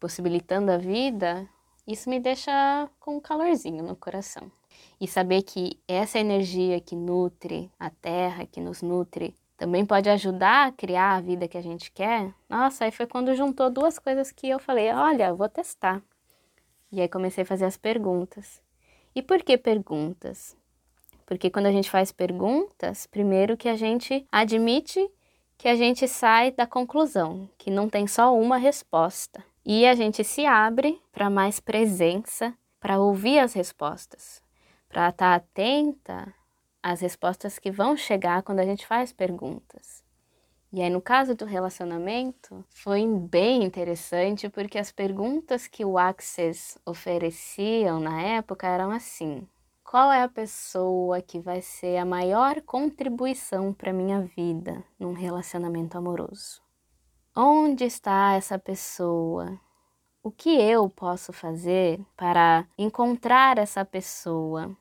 possibilitando 0.00 0.72
a 0.72 0.78
vida, 0.78 1.48
isso 1.86 2.10
me 2.10 2.18
deixa 2.18 2.90
com 2.98 3.18
um 3.18 3.20
calorzinho 3.20 3.84
no 3.84 3.94
coração. 3.94 4.50
E 5.00 5.06
saber 5.06 5.42
que 5.42 5.78
essa 5.86 6.18
energia 6.18 6.80
que 6.80 6.96
nutre 6.96 7.70
a 7.78 7.88
terra, 7.88 8.46
que 8.46 8.60
nos 8.60 8.82
nutre, 8.82 9.32
também 9.56 9.86
pode 9.86 10.10
ajudar 10.10 10.66
a 10.66 10.72
criar 10.72 11.14
a 11.14 11.20
vida 11.20 11.46
que 11.46 11.56
a 11.56 11.62
gente 11.62 11.92
quer. 11.92 12.34
Nossa, 12.48 12.84
aí 12.84 12.90
foi 12.90 13.06
quando 13.06 13.36
juntou 13.36 13.70
duas 13.70 13.96
coisas 13.96 14.32
que 14.32 14.48
eu 14.48 14.58
falei: 14.58 14.90
olha, 14.92 15.32
vou 15.32 15.48
testar. 15.48 16.02
E 16.90 17.00
aí 17.00 17.08
comecei 17.08 17.44
a 17.44 17.46
fazer 17.46 17.66
as 17.66 17.76
perguntas. 17.76 18.60
E 19.20 19.22
por 19.22 19.42
que 19.42 19.58
perguntas? 19.58 20.56
Porque 21.26 21.50
quando 21.50 21.66
a 21.66 21.70
gente 21.70 21.90
faz 21.90 22.10
perguntas, 22.10 23.06
primeiro 23.06 23.54
que 23.54 23.68
a 23.68 23.76
gente 23.76 24.26
admite 24.32 25.10
que 25.58 25.68
a 25.68 25.74
gente 25.74 26.08
sai 26.08 26.50
da 26.52 26.66
conclusão, 26.66 27.46
que 27.58 27.70
não 27.70 27.86
tem 27.86 28.06
só 28.06 28.34
uma 28.34 28.56
resposta. 28.56 29.44
E 29.62 29.84
a 29.84 29.94
gente 29.94 30.24
se 30.24 30.46
abre 30.46 30.98
para 31.12 31.28
mais 31.28 31.60
presença, 31.60 32.54
para 32.80 32.98
ouvir 32.98 33.40
as 33.40 33.52
respostas, 33.52 34.42
para 34.88 35.10
estar 35.10 35.28
tá 35.28 35.34
atenta 35.34 36.34
às 36.82 37.02
respostas 37.02 37.58
que 37.58 37.70
vão 37.70 37.98
chegar 37.98 38.42
quando 38.42 38.60
a 38.60 38.64
gente 38.64 38.86
faz 38.86 39.12
perguntas. 39.12 40.02
E 40.72 40.80
aí, 40.80 40.88
no 40.88 41.02
caso 41.02 41.34
do 41.34 41.44
relacionamento, 41.44 42.64
foi 42.68 43.04
bem 43.04 43.64
interessante 43.64 44.48
porque 44.48 44.78
as 44.78 44.92
perguntas 44.92 45.66
que 45.66 45.84
o 45.84 45.98
Access 45.98 46.78
ofereciam 46.86 47.98
na 47.98 48.22
época 48.22 48.68
eram 48.68 48.92
assim: 48.92 49.48
qual 49.82 50.12
é 50.12 50.22
a 50.22 50.28
pessoa 50.28 51.20
que 51.20 51.40
vai 51.40 51.60
ser 51.60 51.96
a 51.96 52.04
maior 52.04 52.62
contribuição 52.62 53.72
para 53.72 53.92
minha 53.92 54.20
vida 54.20 54.84
num 54.96 55.12
relacionamento 55.12 55.98
amoroso? 55.98 56.62
Onde 57.34 57.82
está 57.84 58.34
essa 58.34 58.56
pessoa? 58.56 59.58
O 60.22 60.30
que 60.30 60.50
eu 60.50 60.88
posso 60.88 61.32
fazer 61.32 62.00
para 62.16 62.64
encontrar 62.78 63.58
essa 63.58 63.84
pessoa? 63.84 64.76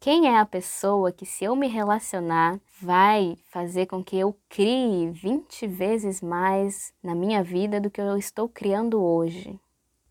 Quem 0.00 0.28
é 0.28 0.38
a 0.38 0.46
pessoa 0.46 1.12
que, 1.12 1.26
se 1.26 1.44
eu 1.44 1.54
me 1.54 1.68
relacionar, 1.68 2.58
vai 2.80 3.36
fazer 3.50 3.84
com 3.84 4.02
que 4.02 4.18
eu 4.18 4.34
crie 4.48 5.10
20 5.10 5.66
vezes 5.66 6.22
mais 6.22 6.92
na 7.02 7.14
minha 7.14 7.44
vida 7.44 7.78
do 7.78 7.90
que 7.90 8.00
eu 8.00 8.16
estou 8.16 8.48
criando 8.48 9.02
hoje? 9.02 9.60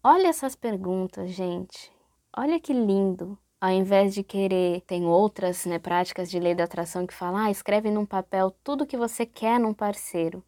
Olha 0.03 0.27
essas 0.27 0.55
perguntas, 0.55 1.31
gente. 1.31 1.91
Olha 2.37 2.59
que 2.59 2.71
lindo 2.71 3.35
ao 3.61 3.71
invés 3.71 4.13
de 4.13 4.23
querer, 4.23 4.81
tem 4.81 5.05
outras 5.05 5.65
né, 5.65 5.77
práticas 5.79 6.29
de 6.29 6.39
lei 6.39 6.55
da 6.55 6.63
atração 6.63 7.05
que 7.05 7.13
falam, 7.13 7.41
ah, 7.41 7.51
escreve 7.51 7.91
num 7.91 8.05
papel 8.05 8.51
tudo 8.63 8.85
que 8.85 8.95
você 8.95 9.25
quer 9.25 9.59
num 9.59 9.73
parceiro. 9.73 10.41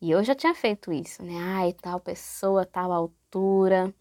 E 0.00 0.10
eu 0.10 0.24
já 0.24 0.34
tinha 0.34 0.54
feito 0.54 0.92
isso, 0.92 1.22
né? 1.22 1.34
Ai, 1.38 1.72
tal 1.74 2.00
pessoa, 2.00 2.66
tal 2.66 2.90
altura, 2.90 3.94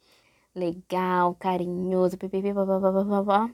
legal, 0.55 1.35
carinhoso, 1.35 2.17
pipipi, 2.17 2.51
babá. 2.53 3.49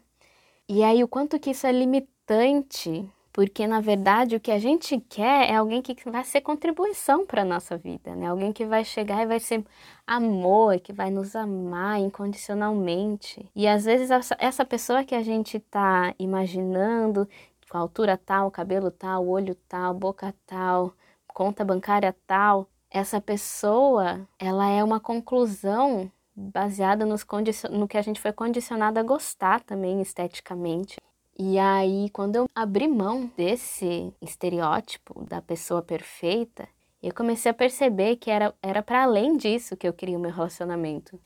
E 0.70 0.84
aí, 0.84 1.04
o 1.04 1.08
quanto 1.08 1.40
que 1.40 1.50
isso 1.50 1.66
é 1.68 1.72
limitante 1.72 3.12
porque 3.32 3.68
na 3.68 3.80
verdade 3.80 4.36
o 4.36 4.40
que 4.40 4.52
a 4.52 4.60
gente 4.60 5.00
quer 5.00 5.50
é 5.50 5.56
alguém 5.56 5.82
que 5.82 5.96
vai 6.10 6.24
ser 6.24 6.42
contribuição 6.42 7.26
para 7.26 7.44
a 7.44 7.46
nossa 7.46 7.78
vida, 7.78 8.16
né? 8.16 8.28
Alguém 8.28 8.52
que 8.52 8.66
vai 8.66 8.84
chegar 8.84 9.22
e 9.22 9.28
vai 9.28 9.40
ser 9.40 9.64
amor, 10.06 10.80
que 10.80 10.92
vai 10.92 11.10
nos 11.10 11.36
amar 11.36 12.00
incondicionalmente. 12.00 13.50
E 13.56 13.68
às 13.68 13.86
vezes 13.86 14.10
essa 14.38 14.66
pessoa 14.66 15.04
que 15.04 15.16
a 15.16 15.24
gente 15.24 15.58
está 15.58 16.14
imaginando, 16.20 17.30
com 17.70 17.78
a 17.78 17.82
altura 17.82 18.18
tal, 18.18 18.52
cabelo 18.52 18.92
tal, 18.92 19.28
olho 19.28 19.56
tal, 19.68 19.94
boca 19.94 20.34
tal, 20.46 20.94
conta 21.28 21.64
bancária 21.64 22.16
tal, 22.26 22.68
essa 22.90 23.22
pessoa, 23.22 24.28
ela 24.40 24.68
é 24.68 24.84
uma 24.84 25.00
conclusão 25.00 26.12
baseada 26.39 27.05
nos 27.05 27.25
no 27.69 27.88
que 27.88 27.98
a 27.98 28.01
gente 28.01 28.19
foi 28.19 28.31
condicionado 28.31 29.00
a 29.00 29.03
gostar 29.03 29.62
também 29.62 30.01
esteticamente. 30.01 30.98
E 31.38 31.58
aí, 31.60 32.10
quando 32.12 32.36
eu 32.36 32.50
abri 32.55 32.88
mão 32.88 33.31
desse 33.38 34.13
estereótipo 34.22 35.24
da 35.25 35.41
pessoa 35.41 35.81
perfeita, 35.81 36.67
eu 37.01 37.13
comecei 37.13 37.50
a 37.51 37.53
perceber 37.53 38.17
que 38.17 38.31
era 38.31 38.53
era 38.62 38.81
para 38.81 39.03
além 39.03 39.38
disso 39.38 39.77
que 39.77 39.88
eu 39.88 39.93
queria 39.93 40.17
o 40.17 40.22
meu 40.22 40.31
relacionamento. 40.31 41.19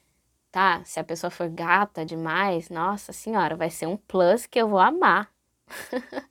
Tá, 0.51 0.83
se 0.85 0.99
a 0.99 1.03
pessoa 1.03 1.31
for 1.31 1.49
gata 1.49 2.05
demais, 2.05 2.69
nossa 2.69 3.11
senhora, 3.11 3.55
vai 3.55 3.71
ser 3.71 3.87
um 3.87 3.97
plus 3.97 4.45
que 4.45 4.59
eu 4.59 4.67
vou 4.69 4.79
amar. 4.79 5.31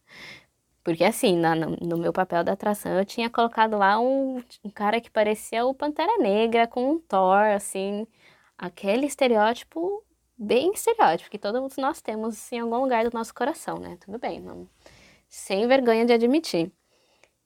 Porque 0.85 1.05
assim, 1.05 1.37
na, 1.37 1.55
no, 1.55 1.97
meu 1.97 2.13
papel 2.13 2.43
da 2.45 2.53
atração, 2.53 2.93
eu 2.93 3.05
tinha 3.05 3.31
colocado 3.31 3.77
lá 3.79 4.01
um, 4.01 4.43
um 4.65 4.71
cara 4.71 5.01
que 5.01 5.11
parecia 5.11 5.65
o 5.65 5.75
Pantera 5.75 6.19
Negra 6.19 6.67
com 6.67 6.93
um 6.93 6.99
Thor, 7.01 7.47
assim, 7.55 8.07
aquele 8.57 9.07
estereótipo 9.07 10.05
bem 10.37 10.73
estereótipo 10.73 11.31
que 11.31 11.39
todos 11.39 11.77
nós 11.77 12.01
temos 12.01 12.51
em 12.53 12.59
algum 12.61 12.81
lugar 12.81 13.09
do 13.09 13.17
nosso 13.17 13.35
coração, 13.35 13.79
né? 13.79 13.97
Tudo 14.01 14.19
bem, 14.19 14.41
não, 14.41 14.69
sem 15.29 15.67
vergonha 15.67 16.05
de 16.05 16.13
admitir. 16.13 16.73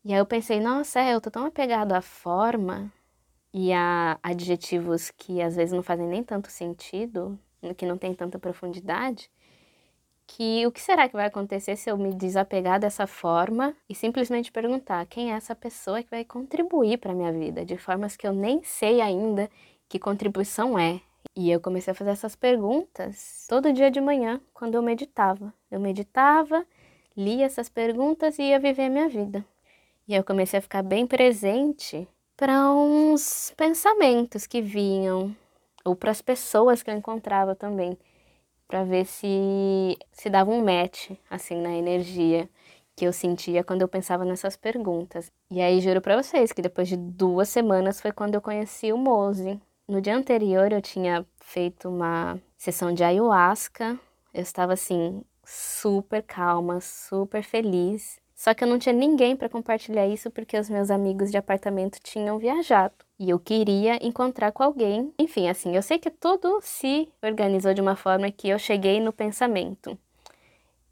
E 0.05 0.13
aí 0.13 0.19
eu 0.19 0.27
pensei, 0.27 0.61
nossa, 0.61 1.01
é, 1.01 1.15
eu 1.15 1.21
tô 1.21 1.31
tão 1.31 1.47
apegado 1.47 1.93
à 1.93 2.01
forma 2.01 2.93
e 3.53 3.73
a 3.73 4.19
adjetivos 4.23 5.11
que 5.11 5.43
às 5.43 5.57
vezes 5.57 5.73
não 5.73 5.83
fazem 5.83 6.07
nem 6.07 6.23
tanto 6.23 6.51
sentido, 6.51 7.39
que 7.77 7.87
não 7.87 7.99
tem 7.99 8.15
tanta 8.15 8.39
profundidade, 8.39 9.31
que 10.27 10.67
o 10.67 10.73
que 10.73 10.81
será 10.81 11.09
que 11.09 11.15
vai 11.15 11.27
acontecer 11.27 11.77
se 11.77 11.91
eu 11.91 11.97
me 11.97 12.13
desapegar 12.13 12.81
dessa 12.81 13.07
forma 13.07 13.75
e 13.89 13.95
simplesmente 13.95 14.51
perguntar 14.51 15.07
quem 15.07 15.33
é 15.33 15.37
essa 15.37 15.55
pessoa 15.55 16.03
que 16.03 16.11
vai 16.11 16.25
contribuir 16.25 16.99
para 16.99 17.15
minha 17.15 17.33
vida 17.33 17.65
de 17.65 17.77
formas 17.77 18.17
que 18.17 18.27
eu 18.27 18.33
nem 18.33 18.63
sei 18.63 19.01
ainda 19.01 19.49
que 19.89 19.99
contribuição 19.99 20.79
é, 20.79 21.01
e 21.35 21.51
eu 21.51 21.61
comecei 21.61 21.93
a 21.93 21.95
fazer 21.95 22.11
essas 22.11 22.35
perguntas 22.35 23.47
todo 23.49 23.73
dia 23.73 23.91
de 23.91 24.01
manhã, 24.01 24.41
quando 24.55 24.75
eu 24.75 24.83
meditava. 24.83 25.53
Eu 25.71 25.79
meditava, 25.79 26.67
lia 27.17 27.45
essas 27.45 27.69
perguntas 27.69 28.39
e 28.39 28.45
ia 28.45 28.59
viver 28.59 28.87
a 28.87 28.91
minha 28.91 29.09
vida. 29.09 29.45
E 30.09 30.15
eu 30.15 30.25
comecei 30.25 30.59
a 30.59 30.63
ficar 30.63 30.83
bem 30.83 31.07
presente 31.07 32.09
para 32.37 32.71
uns 32.71 33.53
pensamentos 33.57 34.47
que 34.47 34.63
vinham, 34.63 35.35
ou 35.85 35.97
para 35.97 36.11
as 36.11 36.23
pessoas 36.23 36.83
que 36.83 36.91
eu 36.91 36.95
encontrava 36.95 37.55
também, 37.55 37.99
para 38.69 38.85
ver 38.85 39.07
se 39.07 39.99
se 40.13 40.29
dava 40.29 40.51
um 40.51 40.65
match 40.65 41.11
assim 41.31 41.57
na 41.61 41.71
energia 41.71 42.49
que 42.97 43.05
eu 43.05 43.13
sentia 43.13 43.63
quando 43.63 43.83
eu 43.83 43.89
pensava 43.89 44.25
nessas 44.25 44.57
perguntas. 44.57 45.31
E 45.51 45.61
aí 45.61 45.81
juro 45.81 46.01
para 46.01 46.21
vocês 46.23 46.53
que 46.53 46.63
depois 46.63 46.89
de 46.89 46.97
duas 46.97 47.49
semanas 47.49 48.01
foi 48.01 48.11
quando 48.11 48.35
eu 48.35 48.41
conheci 48.41 48.93
o 48.93 48.99
Mose, 48.99 49.61
no 49.89 50.01
dia 50.01 50.17
anterior 50.17 50.73
eu 50.73 50.83
tinha 50.83 51.25
feito 51.41 51.89
uma 51.89 52.41
sessão 52.57 52.93
de 52.93 53.05
ayahuasca. 53.05 53.99
Eu 54.35 54.43
estava 54.43 54.73
assim 54.73 55.23
super 55.45 56.23
calma, 56.23 56.81
super 56.81 57.43
feliz. 57.43 58.21
Só 58.35 58.53
que 58.53 58.65
eu 58.65 58.69
não 58.69 58.79
tinha 58.79 58.93
ninguém 58.93 59.35
para 59.35 59.49
compartilhar 59.49 60.07
isso 60.07 60.31
porque 60.31 60.59
os 60.59 60.69
meus 60.69 60.91
amigos 60.91 61.31
de 61.31 61.39
apartamento 61.39 61.99
tinham 62.03 62.39
viajado. 62.39 62.95
E 63.19 63.31
eu 63.31 63.39
queria 63.39 64.05
encontrar 64.05 64.53
com 64.53 64.63
alguém. 64.63 65.13
Enfim, 65.19 65.49
assim, 65.49 65.75
eu 65.75 65.83
sei 65.83 65.99
que 65.99 66.11
tudo 66.11 66.61
se 66.63 67.09
organizou 67.23 67.73
de 67.73 67.81
uma 67.81 67.97
forma 67.97 68.31
que 68.31 68.49
eu 68.49 68.59
cheguei 68.59 69.01
no 69.01 69.13
pensamento. 69.13 69.97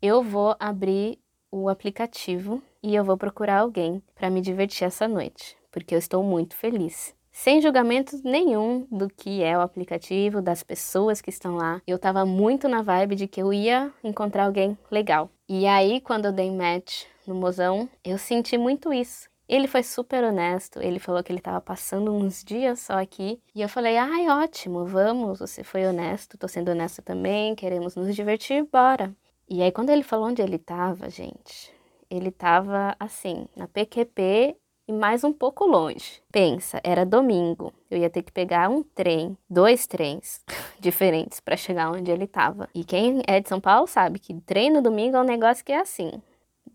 Eu 0.01 0.23
vou 0.23 0.57
abrir 0.59 1.19
o 1.51 1.69
aplicativo 1.69 2.63
e 2.83 2.95
eu 2.95 3.05
vou 3.05 3.17
procurar 3.17 3.59
alguém 3.59 4.03
para 4.15 4.31
me 4.31 4.41
divertir 4.41 4.87
essa 4.87 5.07
noite, 5.07 5.57
porque 5.71 5.95
eu 5.95 5.99
estou 5.99 6.23
muito 6.23 6.57
feliz 6.57 7.15
sem 7.35 7.61
julgamento 7.61 8.17
nenhum 8.23 8.87
do 8.93 9.09
que 9.09 9.43
é 9.43 9.59
o 9.59 9.61
aplicativo, 9.61 10.41
das 10.41 10.63
pessoas 10.63 11.21
que 11.21 11.31
estão 11.31 11.57
lá. 11.57 11.83
Eu 11.85 11.99
tava 11.99 12.25
muito 12.25 12.69
na 12.69 12.81
vibe 12.81 13.17
de 13.17 13.27
que 13.27 13.43
eu 13.43 13.53
ia 13.53 13.93
encontrar 14.05 14.45
alguém 14.45 14.79
legal. 14.89 15.29
E 15.49 15.67
aí, 15.67 16.01
quando 16.01 16.27
eu 16.27 16.33
dei 16.33 16.49
match 16.53 17.07
no 17.27 17.35
mozão, 17.35 17.89
eu 18.05 18.17
senti 18.19 18.57
muito 18.57 18.93
isso. 18.93 19.29
Ele 19.49 19.67
foi 19.67 19.83
super 19.83 20.23
honesto, 20.23 20.81
ele 20.81 21.01
falou 21.01 21.25
que 21.25 21.33
ele 21.33 21.41
tava 21.41 21.61
passando 21.61 22.15
uns 22.15 22.43
dias 22.45 22.79
só 22.79 22.95
aqui. 22.95 23.43
E 23.53 23.61
eu 23.61 23.69
falei, 23.69 23.97
ai, 23.97 24.29
ótimo, 24.29 24.87
vamos, 24.87 25.41
você 25.41 25.65
foi 25.65 25.85
honesto, 25.85 26.39
tô 26.39 26.47
sendo 26.47 26.71
honesta 26.71 27.03
também, 27.03 27.57
queremos 27.57 27.97
nos 27.97 28.15
divertir, 28.15 28.65
bora. 28.73 29.15
E 29.51 29.61
aí, 29.61 29.73
quando 29.73 29.91
ele 29.91 30.05
falou 30.05 30.29
onde 30.29 30.41
ele 30.41 30.57
tava, 30.57 31.11
gente, 31.11 31.75
ele 32.09 32.31
tava 32.31 32.95
assim, 32.99 33.49
na 33.57 33.67
PQP 33.67 34.57
e 34.87 34.93
mais 34.93 35.25
um 35.25 35.33
pouco 35.33 35.65
longe. 35.65 36.23
Pensa, 36.31 36.81
era 36.85 37.07
domingo. 37.07 37.73
Eu 37.91 37.99
ia 37.99 38.11
ter 38.11 38.23
que 38.23 38.33
pegar 38.33 38.69
um 38.69 38.83
trem, 38.83 39.37
dois 39.49 39.87
trens 39.87 40.43
diferentes 40.79 41.41
para 41.41 41.57
chegar 41.57 41.91
onde 41.91 42.11
ele 42.11 42.25
estava. 42.25 42.69
E 42.75 42.85
quem 42.85 43.23
é 43.27 43.41
de 43.41 43.49
São 43.49 43.61
Paulo 43.61 43.87
sabe 43.87 44.19
que 44.19 44.35
trem 44.41 44.71
no 44.71 44.83
domingo 44.83 45.17
é 45.17 45.21
um 45.21 45.25
negócio 45.25 45.65
que 45.65 45.73
é 45.73 45.81
assim, 45.81 46.23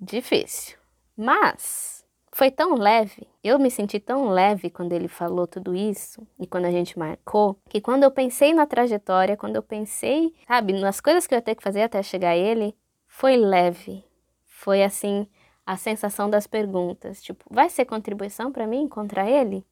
difícil. 0.01 0.77
Mas 1.15 2.03
foi 2.31 2.49
tão 2.49 2.75
leve, 2.75 3.27
eu 3.43 3.59
me 3.59 3.69
senti 3.69 3.99
tão 3.99 4.29
leve 4.29 4.69
quando 4.69 4.93
ele 4.93 5.07
falou 5.07 5.45
tudo 5.45 5.75
isso 5.75 6.25
e 6.39 6.47
quando 6.47 6.65
a 6.65 6.71
gente 6.71 6.97
marcou, 6.97 7.57
que 7.67 7.81
quando 7.81 8.03
eu 8.03 8.11
pensei 8.11 8.53
na 8.53 8.65
trajetória, 8.65 9.35
quando 9.35 9.55
eu 9.55 9.63
pensei, 9.63 10.33
sabe, 10.47 10.73
nas 10.73 11.01
coisas 11.01 11.27
que 11.27 11.33
eu 11.33 11.37
ia 11.37 11.41
ter 11.41 11.55
que 11.55 11.63
fazer 11.63 11.81
até 11.81 12.01
chegar 12.01 12.29
a 12.29 12.37
ele, 12.37 12.75
foi 13.07 13.35
leve. 13.35 14.03
Foi 14.45 14.83
assim, 14.83 15.27
a 15.69 15.77
sensação 15.77 16.27
das 16.27 16.47
perguntas, 16.47 17.21
tipo, 17.21 17.45
vai 17.47 17.69
ser 17.69 17.85
contribuição 17.85 18.51
para 18.51 18.65
mim 18.65 18.81
encontrar 18.81 19.29
ele? 19.29 19.63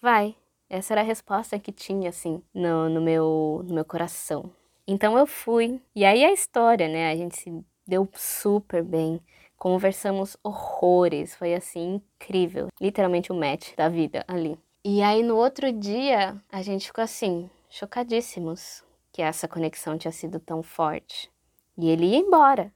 Vai. 0.00 0.34
Essa 0.66 0.94
era 0.94 1.02
a 1.02 1.04
resposta 1.04 1.58
que 1.58 1.70
tinha 1.70 2.08
assim 2.08 2.42
no, 2.54 2.88
no 2.88 3.02
meu 3.02 3.60
no 3.62 3.74
meu 3.74 3.84
coração. 3.84 4.50
Então 4.88 5.18
eu 5.18 5.26
fui. 5.26 5.78
E 5.94 6.06
aí 6.06 6.24
a 6.24 6.32
história, 6.32 6.88
né? 6.88 7.12
A 7.12 7.16
gente 7.16 7.36
se 7.36 7.62
deu 7.86 8.08
super 8.14 8.82
bem. 8.82 9.20
Conversamos 9.58 10.38
horrores, 10.42 11.34
foi 11.34 11.52
assim 11.52 11.96
incrível, 11.96 12.68
literalmente 12.80 13.30
o 13.30 13.34
um 13.34 13.38
match 13.38 13.76
da 13.76 13.90
vida 13.90 14.24
ali. 14.26 14.58
E 14.82 15.02
aí 15.02 15.22
no 15.22 15.36
outro 15.36 15.70
dia 15.70 16.34
a 16.50 16.62
gente 16.62 16.86
ficou 16.86 17.04
assim, 17.04 17.50
chocadíssimos 17.68 18.82
que 19.12 19.20
essa 19.20 19.46
conexão 19.46 19.98
tinha 19.98 20.12
sido 20.12 20.40
tão 20.40 20.62
forte. 20.62 21.30
E 21.76 21.90
ele 21.90 22.06
ia 22.06 22.16
embora. 22.16 22.72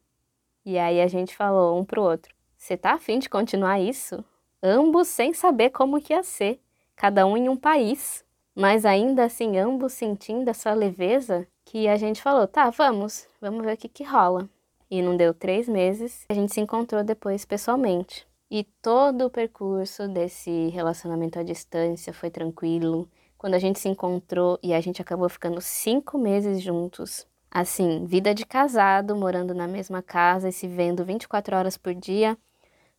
E 0.62 0.78
aí 0.78 1.00
a 1.00 1.06
gente 1.06 1.35
falou 1.35 1.80
um 1.80 1.85
pro 1.87 2.02
outro: 2.02 2.36
"Você 2.57 2.77
tá 2.77 2.93
afim 2.93 3.19
de 3.19 3.29
continuar 3.29 3.81
isso?" 3.81 4.25
Ambos 4.63 5.09
sem 5.09 5.33
saber 5.33 5.71
como 5.71 6.01
que 6.01 6.13
ia 6.13 6.23
ser, 6.23 6.61
cada 6.97 7.27
um 7.27 7.37
em 7.37 7.49
um 7.49 7.57
país, 7.57 8.25
mas 8.55 8.85
ainda 8.85 9.25
assim 9.25 9.59
ambos 9.59 9.93
sentindo 9.93 10.49
essa 10.49 10.73
leveza 10.73 11.47
que 11.65 11.87
a 11.87 11.97
gente 11.97 12.23
falou: 12.23 12.47
"Tá, 12.47 12.71
vamos, 12.71 13.29
vamos 13.41 13.65
ver 13.65 13.75
o 13.75 13.77
que 13.77 13.89
que 13.89 14.03
rola." 14.03 14.49
E 14.91 15.03
não 15.03 15.17
deu 15.17 15.35
três 15.35 15.69
meses, 15.69 16.25
a 16.29 16.35
gente 16.35 16.55
se 16.55 16.61
encontrou 16.61 17.03
depois 17.03 17.45
pessoalmente. 17.45 18.27
E 18.49 18.63
todo 18.81 19.27
o 19.27 19.31
percurso 19.31 20.07
desse 20.07 20.69
relacionamento 20.69 21.39
à 21.39 21.43
distância 21.43 22.13
foi 22.13 22.31
tranquilo. 22.31 23.09
Quando 23.37 23.55
a 23.55 23.59
gente 23.59 23.81
se 23.81 23.89
encontrou 23.89 24.59
e 24.63 24.73
a 24.73 24.81
gente 24.81 25.03
acabou 25.03 25.29
ficando 25.29 25.61
cinco 25.61 26.17
meses 26.17 26.63
juntos, 26.63 27.27
assim, 27.50 28.05
vida 28.07 28.35
de 28.35 28.45
casado, 28.45 29.17
morando 29.17 29.55
na 29.55 29.67
mesma 29.67 30.03
casa 30.03 30.49
e 30.49 30.53
se 30.53 30.67
vendo 30.67 31.05
24 31.05 31.57
horas 31.57 31.76
por 31.76 31.95
dia, 31.95 32.37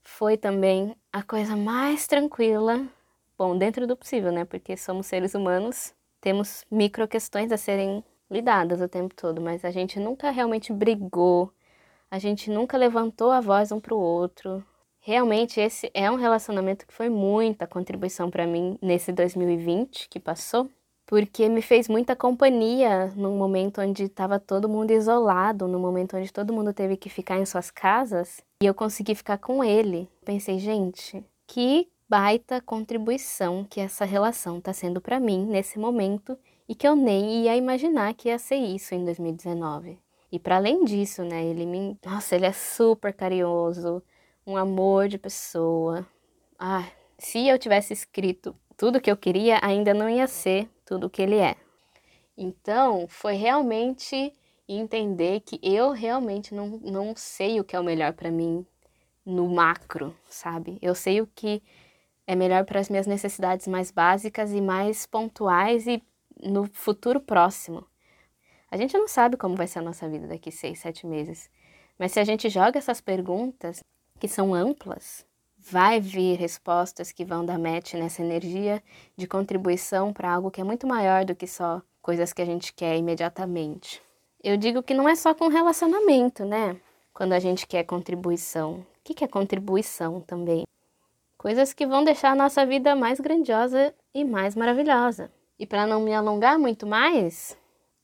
foi 0.01 0.37
também 0.37 0.95
a 1.11 1.21
coisa 1.21 1.55
mais 1.55 2.07
tranquila. 2.07 2.87
Bom, 3.37 3.57
dentro 3.57 3.85
do 3.85 3.95
possível, 3.95 4.31
né? 4.31 4.45
Porque 4.45 4.77
somos 4.77 5.05
seres 5.05 5.35
humanos, 5.35 5.93
temos 6.21 6.65
micro 6.71 7.07
questões 7.07 7.51
a 7.51 7.57
serem 7.57 8.03
lidadas 8.29 8.81
o 8.81 8.87
tempo 8.87 9.13
todo, 9.15 9.41
mas 9.41 9.63
a 9.63 9.71
gente 9.71 9.99
nunca 9.99 10.31
realmente 10.31 10.73
brigou, 10.73 11.51
a 12.09 12.19
gente 12.19 12.49
nunca 12.49 12.77
levantou 12.77 13.31
a 13.31 13.41
voz 13.41 13.71
um 13.71 13.79
para 13.79 13.93
o 13.93 13.99
outro. 13.99 14.63
Realmente 14.99 15.59
esse 15.59 15.89
é 15.93 16.09
um 16.11 16.15
relacionamento 16.15 16.85
que 16.85 16.93
foi 16.93 17.09
muita 17.09 17.67
contribuição 17.67 18.29
para 18.29 18.45
mim 18.45 18.77
nesse 18.81 19.11
2020 19.11 20.09
que 20.09 20.19
passou, 20.19 20.69
porque 21.07 21.47
me 21.47 21.61
fez 21.61 21.87
muita 21.87 22.17
companhia 22.17 23.11
num 23.15 23.37
momento 23.37 23.79
onde 23.81 24.03
estava 24.03 24.39
todo 24.39 24.67
mundo 24.67 24.91
isolado, 24.91 25.65
no 25.65 25.79
momento 25.79 26.17
onde 26.17 26.31
todo 26.31 26.53
mundo 26.53 26.73
teve 26.73 26.97
que 26.97 27.09
ficar 27.09 27.39
em 27.39 27.45
suas 27.45 27.71
casas, 27.71 28.43
e 28.61 28.65
eu 28.65 28.73
consegui 28.73 29.15
ficar 29.15 29.37
com 29.37 29.63
ele. 29.63 30.09
Pensei, 30.25 30.59
gente, 30.59 31.23
que 31.47 31.87
baita 32.09 32.59
contribuição 32.59 33.63
que 33.63 33.79
essa 33.79 34.03
relação 34.03 34.57
está 34.57 34.73
sendo 34.73 34.99
para 34.99 35.17
mim 35.17 35.45
nesse 35.45 35.79
momento 35.79 36.37
e 36.67 36.75
que 36.75 36.85
eu 36.85 36.95
nem 36.95 37.43
ia 37.43 37.55
imaginar 37.55 38.13
que 38.13 38.27
ia 38.27 38.37
ser 38.37 38.57
isso 38.57 38.93
em 38.93 39.05
2019. 39.05 39.97
E 40.29 40.37
para 40.37 40.57
além 40.57 40.83
disso, 40.83 41.23
né, 41.23 41.45
ele 41.45 41.65
me, 41.65 41.97
nossa, 42.05 42.35
ele 42.35 42.45
é 42.45 42.51
super 42.51 43.13
carinhoso, 43.13 44.03
um 44.45 44.57
amor 44.57 45.07
de 45.07 45.17
pessoa. 45.17 46.05
Ah, 46.59 46.85
se 47.17 47.47
eu 47.47 47.57
tivesse 47.57 47.93
escrito 47.93 48.53
tudo 48.77 49.01
que 49.01 49.11
eu 49.11 49.17
queria, 49.17 49.59
ainda 49.63 49.93
não 49.93 50.07
ia 50.07 50.27
ser 50.27 50.69
tudo 50.85 51.07
o 51.07 51.09
que 51.09 51.21
ele 51.21 51.37
é. 51.37 51.55
Então, 52.37 53.07
foi 53.09 53.33
realmente 53.33 54.31
entender 54.69 55.39
que 55.39 55.59
eu 55.63 55.91
realmente 55.91 56.53
não, 56.53 56.79
não 56.83 57.15
sei 57.15 57.59
o 57.59 57.63
que 57.63 57.75
é 57.75 57.79
o 57.79 57.83
melhor 57.83 58.13
para 58.13 58.29
mim 58.29 58.65
no 59.25 59.47
macro, 59.49 60.15
sabe? 60.29 60.77
Eu 60.81 60.93
sei 60.93 61.19
o 61.19 61.27
que 61.27 61.61
é 62.27 62.35
melhor 62.35 62.65
para 62.65 62.79
as 62.79 62.89
minhas 62.89 63.07
necessidades 63.07 63.67
mais 63.67 63.89
básicas 63.89 64.53
e 64.53 64.61
mais 64.61 65.05
pontuais 65.05 65.87
e 65.87 66.01
no 66.41 66.65
futuro 66.71 67.19
próximo. 67.19 67.85
A 68.69 68.77
gente 68.77 68.97
não 68.97 69.07
sabe 69.07 69.37
como 69.37 69.55
vai 69.55 69.65
ser 69.65 69.79
a 69.79 69.81
nossa 69.81 70.07
vida 70.07 70.27
daqui 70.27 70.51
seis, 70.51 70.79
sete 70.79 71.07
meses. 71.07 71.49
Mas 71.97 72.11
se 72.11 72.19
a 72.19 72.23
gente 72.23 72.49
joga 72.49 72.77
essas 72.77 73.01
perguntas, 73.01 73.81
que 74.19 74.27
são 74.27 74.53
amplas, 74.53 75.25
vai 75.69 75.99
vir 75.99 76.37
respostas 76.37 77.11
que 77.11 77.25
vão 77.25 77.45
dar 77.45 77.59
match 77.59 77.93
nessa 77.95 78.21
energia 78.21 78.81
de 79.17 79.27
contribuição 79.27 80.13
para 80.13 80.33
algo 80.33 80.49
que 80.49 80.61
é 80.61 80.63
muito 80.63 80.87
maior 80.87 81.25
do 81.25 81.35
que 81.35 81.45
só 81.45 81.81
coisas 82.01 82.31
que 82.31 82.41
a 82.41 82.45
gente 82.45 82.73
quer 82.73 82.95
imediatamente. 82.95 84.01
Eu 84.41 84.55
digo 84.55 84.81
que 84.81 84.93
não 84.93 85.09
é 85.09 85.15
só 85.15 85.33
com 85.33 85.49
relacionamento, 85.49 86.45
né? 86.45 86.77
Quando 87.13 87.33
a 87.33 87.39
gente 87.39 87.67
quer 87.67 87.83
contribuição. 87.83 88.75
O 88.75 88.85
que 89.03 89.23
é 89.23 89.27
contribuição 89.27 90.21
também? 90.21 90.65
Coisas 91.37 91.73
que 91.73 91.85
vão 91.85 92.03
deixar 92.03 92.31
a 92.31 92.35
nossa 92.35 92.65
vida 92.65 92.95
mais 92.95 93.19
grandiosa 93.19 93.93
e 94.13 94.23
mais 94.23 94.55
maravilhosa. 94.55 95.29
E 95.59 95.65
para 95.65 95.85
não 95.85 95.99
me 95.99 96.13
alongar 96.13 96.57
muito 96.57 96.87
mais, 96.87 97.57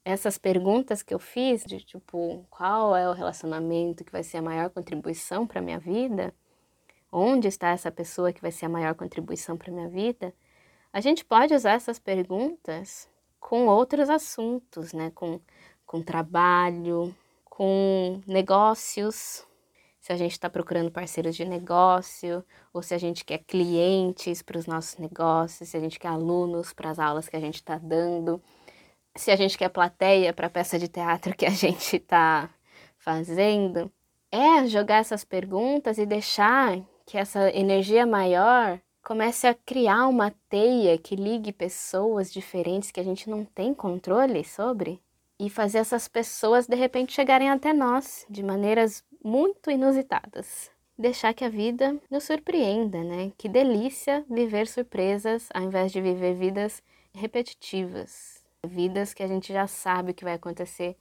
essas 0.03 0.37
perguntas 0.37 1.01
que 1.01 1.13
eu 1.13 1.19
fiz 1.19 1.63
de 1.63 1.79
tipo, 1.79 2.45
qual 2.49 2.95
é 2.95 3.07
o 3.07 3.13
relacionamento 3.13 4.03
que 4.03 4.11
vai 4.11 4.23
ser 4.23 4.37
a 4.37 4.41
maior 4.41 4.69
contribuição 4.69 5.47
para 5.47 5.61
minha 5.61 5.79
vida? 5.79 6.33
Onde 7.15 7.47
está 7.47 7.69
essa 7.69 7.91
pessoa 7.91 8.33
que 8.33 8.41
vai 8.41 8.51
ser 8.51 8.65
a 8.65 8.69
maior 8.69 8.95
contribuição 8.95 9.55
para 9.55 9.71
minha 9.71 9.87
vida? 9.87 10.33
A 10.91 10.99
gente 10.99 11.23
pode 11.23 11.53
usar 11.53 11.73
essas 11.73 11.99
perguntas 11.99 13.07
com 13.39 13.67
outros 13.67 14.09
assuntos, 14.09 14.93
né? 14.93 15.11
Com, 15.13 15.39
com 15.85 16.01
trabalho, 16.01 17.13
com 17.45 18.21
negócios, 18.25 19.45
se 19.99 20.11
a 20.11 20.17
gente 20.17 20.31
está 20.31 20.49
procurando 20.49 20.91
parceiros 20.91 21.35
de 21.35 21.45
negócio, 21.45 22.43
ou 22.73 22.81
se 22.81 22.93
a 22.93 22.97
gente 22.97 23.23
quer 23.23 23.39
clientes 23.39 24.41
para 24.41 24.57
os 24.57 24.65
nossos 24.65 24.97
negócios, 24.97 25.69
se 25.69 25.77
a 25.77 25.79
gente 25.79 25.99
quer 25.99 26.09
alunos 26.09 26.73
para 26.73 26.89
as 26.89 26.99
aulas 26.99 27.29
que 27.29 27.37
a 27.37 27.39
gente 27.39 27.55
está 27.55 27.77
dando 27.77 28.41
se 29.15 29.31
a 29.31 29.35
gente 29.35 29.57
quer 29.57 29.69
plateia 29.69 30.33
para 30.33 30.47
a 30.47 30.49
peça 30.49 30.79
de 30.79 30.87
teatro 30.87 31.35
que 31.35 31.45
a 31.45 31.49
gente 31.51 31.97
está 31.97 32.49
fazendo, 32.97 33.91
é 34.31 34.65
jogar 34.67 34.97
essas 34.97 35.23
perguntas 35.23 35.97
e 35.97 36.05
deixar 36.05 36.79
que 37.05 37.17
essa 37.17 37.49
energia 37.49 38.05
maior 38.05 38.79
comece 39.03 39.47
a 39.47 39.53
criar 39.53 40.07
uma 40.07 40.33
teia 40.49 40.97
que 40.97 41.15
ligue 41.15 41.51
pessoas 41.51 42.31
diferentes 42.31 42.91
que 42.91 42.99
a 42.99 43.03
gente 43.03 43.29
não 43.29 43.43
tem 43.43 43.73
controle 43.73 44.43
sobre 44.43 45.01
e 45.39 45.49
fazer 45.49 45.79
essas 45.79 46.07
pessoas 46.07 46.67
de 46.67 46.75
repente 46.75 47.13
chegarem 47.13 47.49
até 47.49 47.73
nós 47.73 48.25
de 48.29 48.41
maneiras 48.41 49.03
muito 49.23 49.69
inusitadas. 49.69 50.71
Deixar 50.97 51.33
que 51.33 51.43
a 51.43 51.49
vida 51.49 51.99
nos 52.09 52.23
surpreenda, 52.23 53.03
né? 53.03 53.31
Que 53.37 53.49
delícia 53.49 54.23
viver 54.29 54.67
surpresas 54.67 55.49
ao 55.53 55.63
invés 55.63 55.91
de 55.91 55.99
viver 55.99 56.35
vidas 56.35 56.81
repetitivas 57.13 58.43
vidas 58.67 59.13
que 59.13 59.23
a 59.23 59.27
gente 59.27 59.51
já 59.51 59.67
sabe 59.67 60.11
o 60.11 60.13
que 60.13 60.23
vai 60.23 60.33
acontecer 60.33 60.95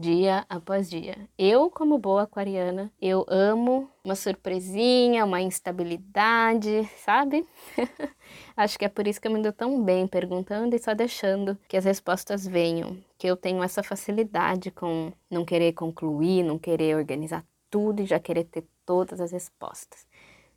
dia 0.00 0.44
após 0.48 0.88
dia. 0.88 1.28
Eu, 1.38 1.70
como 1.70 1.98
boa 1.98 2.22
aquariana, 2.22 2.90
eu 3.00 3.24
amo 3.28 3.88
uma 4.02 4.14
surpresinha, 4.14 5.24
uma 5.24 5.40
instabilidade, 5.40 6.90
sabe? 7.04 7.46
Acho 8.56 8.78
que 8.78 8.84
é 8.84 8.88
por 8.88 9.06
isso 9.06 9.20
que 9.20 9.28
eu 9.28 9.32
me 9.32 9.42
dou 9.42 9.52
tão 9.52 9.82
bem 9.84 10.06
perguntando 10.06 10.74
e 10.74 10.78
só 10.78 10.94
deixando 10.94 11.56
que 11.68 11.76
as 11.76 11.84
respostas 11.84 12.46
venham. 12.46 12.96
Que 13.18 13.26
eu 13.26 13.36
tenho 13.36 13.62
essa 13.62 13.82
facilidade 13.82 14.70
com 14.70 15.12
não 15.30 15.44
querer 15.44 15.72
concluir, 15.74 16.42
não 16.42 16.58
querer 16.58 16.96
organizar 16.96 17.44
tudo 17.68 18.02
e 18.02 18.06
já 18.06 18.18
querer 18.18 18.44
ter 18.44 18.64
todas 18.84 19.20
as 19.20 19.30
respostas. 19.30 20.06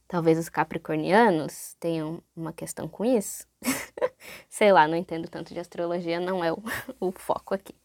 Talvez 0.08 0.38
os 0.38 0.50
capricornianos 0.50 1.76
tenham 1.80 2.22
uma 2.36 2.54
questão 2.54 2.88
com 2.88 3.04
isso. 3.04 3.48
Sei 4.50 4.72
lá, 4.72 4.88
não 4.88 4.96
entendo 4.96 5.28
tanto 5.28 5.54
de 5.54 5.60
astrologia, 5.60 6.20
não 6.20 6.44
é 6.44 6.52
o, 6.52 6.64
o 7.00 7.12
foco 7.12 7.54
aqui. 7.54 7.76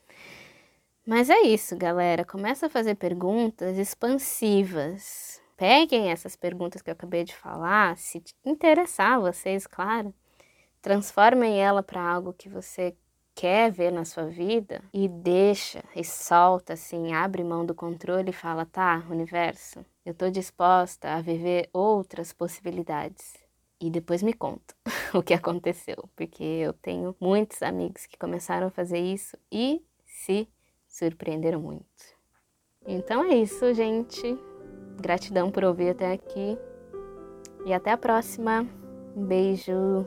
Mas 1.08 1.30
é 1.30 1.40
isso, 1.40 1.74
galera. 1.74 2.22
Começa 2.22 2.66
a 2.66 2.68
fazer 2.68 2.94
perguntas 2.94 3.78
expansivas. 3.78 5.40
Peguem 5.56 6.10
essas 6.10 6.36
perguntas 6.36 6.82
que 6.82 6.90
eu 6.90 6.92
acabei 6.92 7.24
de 7.24 7.34
falar, 7.34 7.96
se 7.96 8.22
interessar 8.44 9.18
vocês, 9.18 9.66
claro. 9.66 10.12
Transformem 10.82 11.58
ela 11.58 11.82
para 11.82 12.02
algo 12.02 12.34
que 12.34 12.50
você 12.50 12.94
quer 13.34 13.72
ver 13.72 13.90
na 13.90 14.04
sua 14.04 14.26
vida 14.26 14.82
e 14.92 15.08
deixa 15.08 15.82
e 15.96 16.04
solta 16.04 16.74
assim, 16.74 17.14
abre 17.14 17.42
mão 17.42 17.64
do 17.64 17.74
controle 17.74 18.28
e 18.28 18.34
fala: 18.34 18.66
"Tá, 18.66 19.02
universo, 19.08 19.82
eu 20.04 20.12
tô 20.12 20.28
disposta 20.28 21.14
a 21.14 21.22
viver 21.22 21.70
outras 21.72 22.34
possibilidades". 22.34 23.32
E 23.80 23.88
depois 23.88 24.22
me 24.22 24.34
conta 24.34 24.74
o 25.14 25.22
que 25.22 25.32
aconteceu, 25.32 26.06
porque 26.14 26.44
eu 26.44 26.74
tenho 26.74 27.16
muitos 27.18 27.62
amigos 27.62 28.04
que 28.04 28.18
começaram 28.18 28.66
a 28.66 28.70
fazer 28.70 28.98
isso 28.98 29.38
e 29.50 29.82
se 30.04 30.46
surpreenderam 30.98 31.60
muito. 31.60 31.84
Então 32.86 33.24
é 33.24 33.34
isso, 33.36 33.72
gente. 33.74 34.38
Gratidão 35.00 35.50
por 35.50 35.64
ouvir 35.64 35.90
até 35.90 36.12
aqui. 36.12 36.58
E 37.64 37.72
até 37.72 37.92
a 37.92 37.96
próxima. 37.96 38.66
Um 39.16 39.24
beijo. 39.24 40.06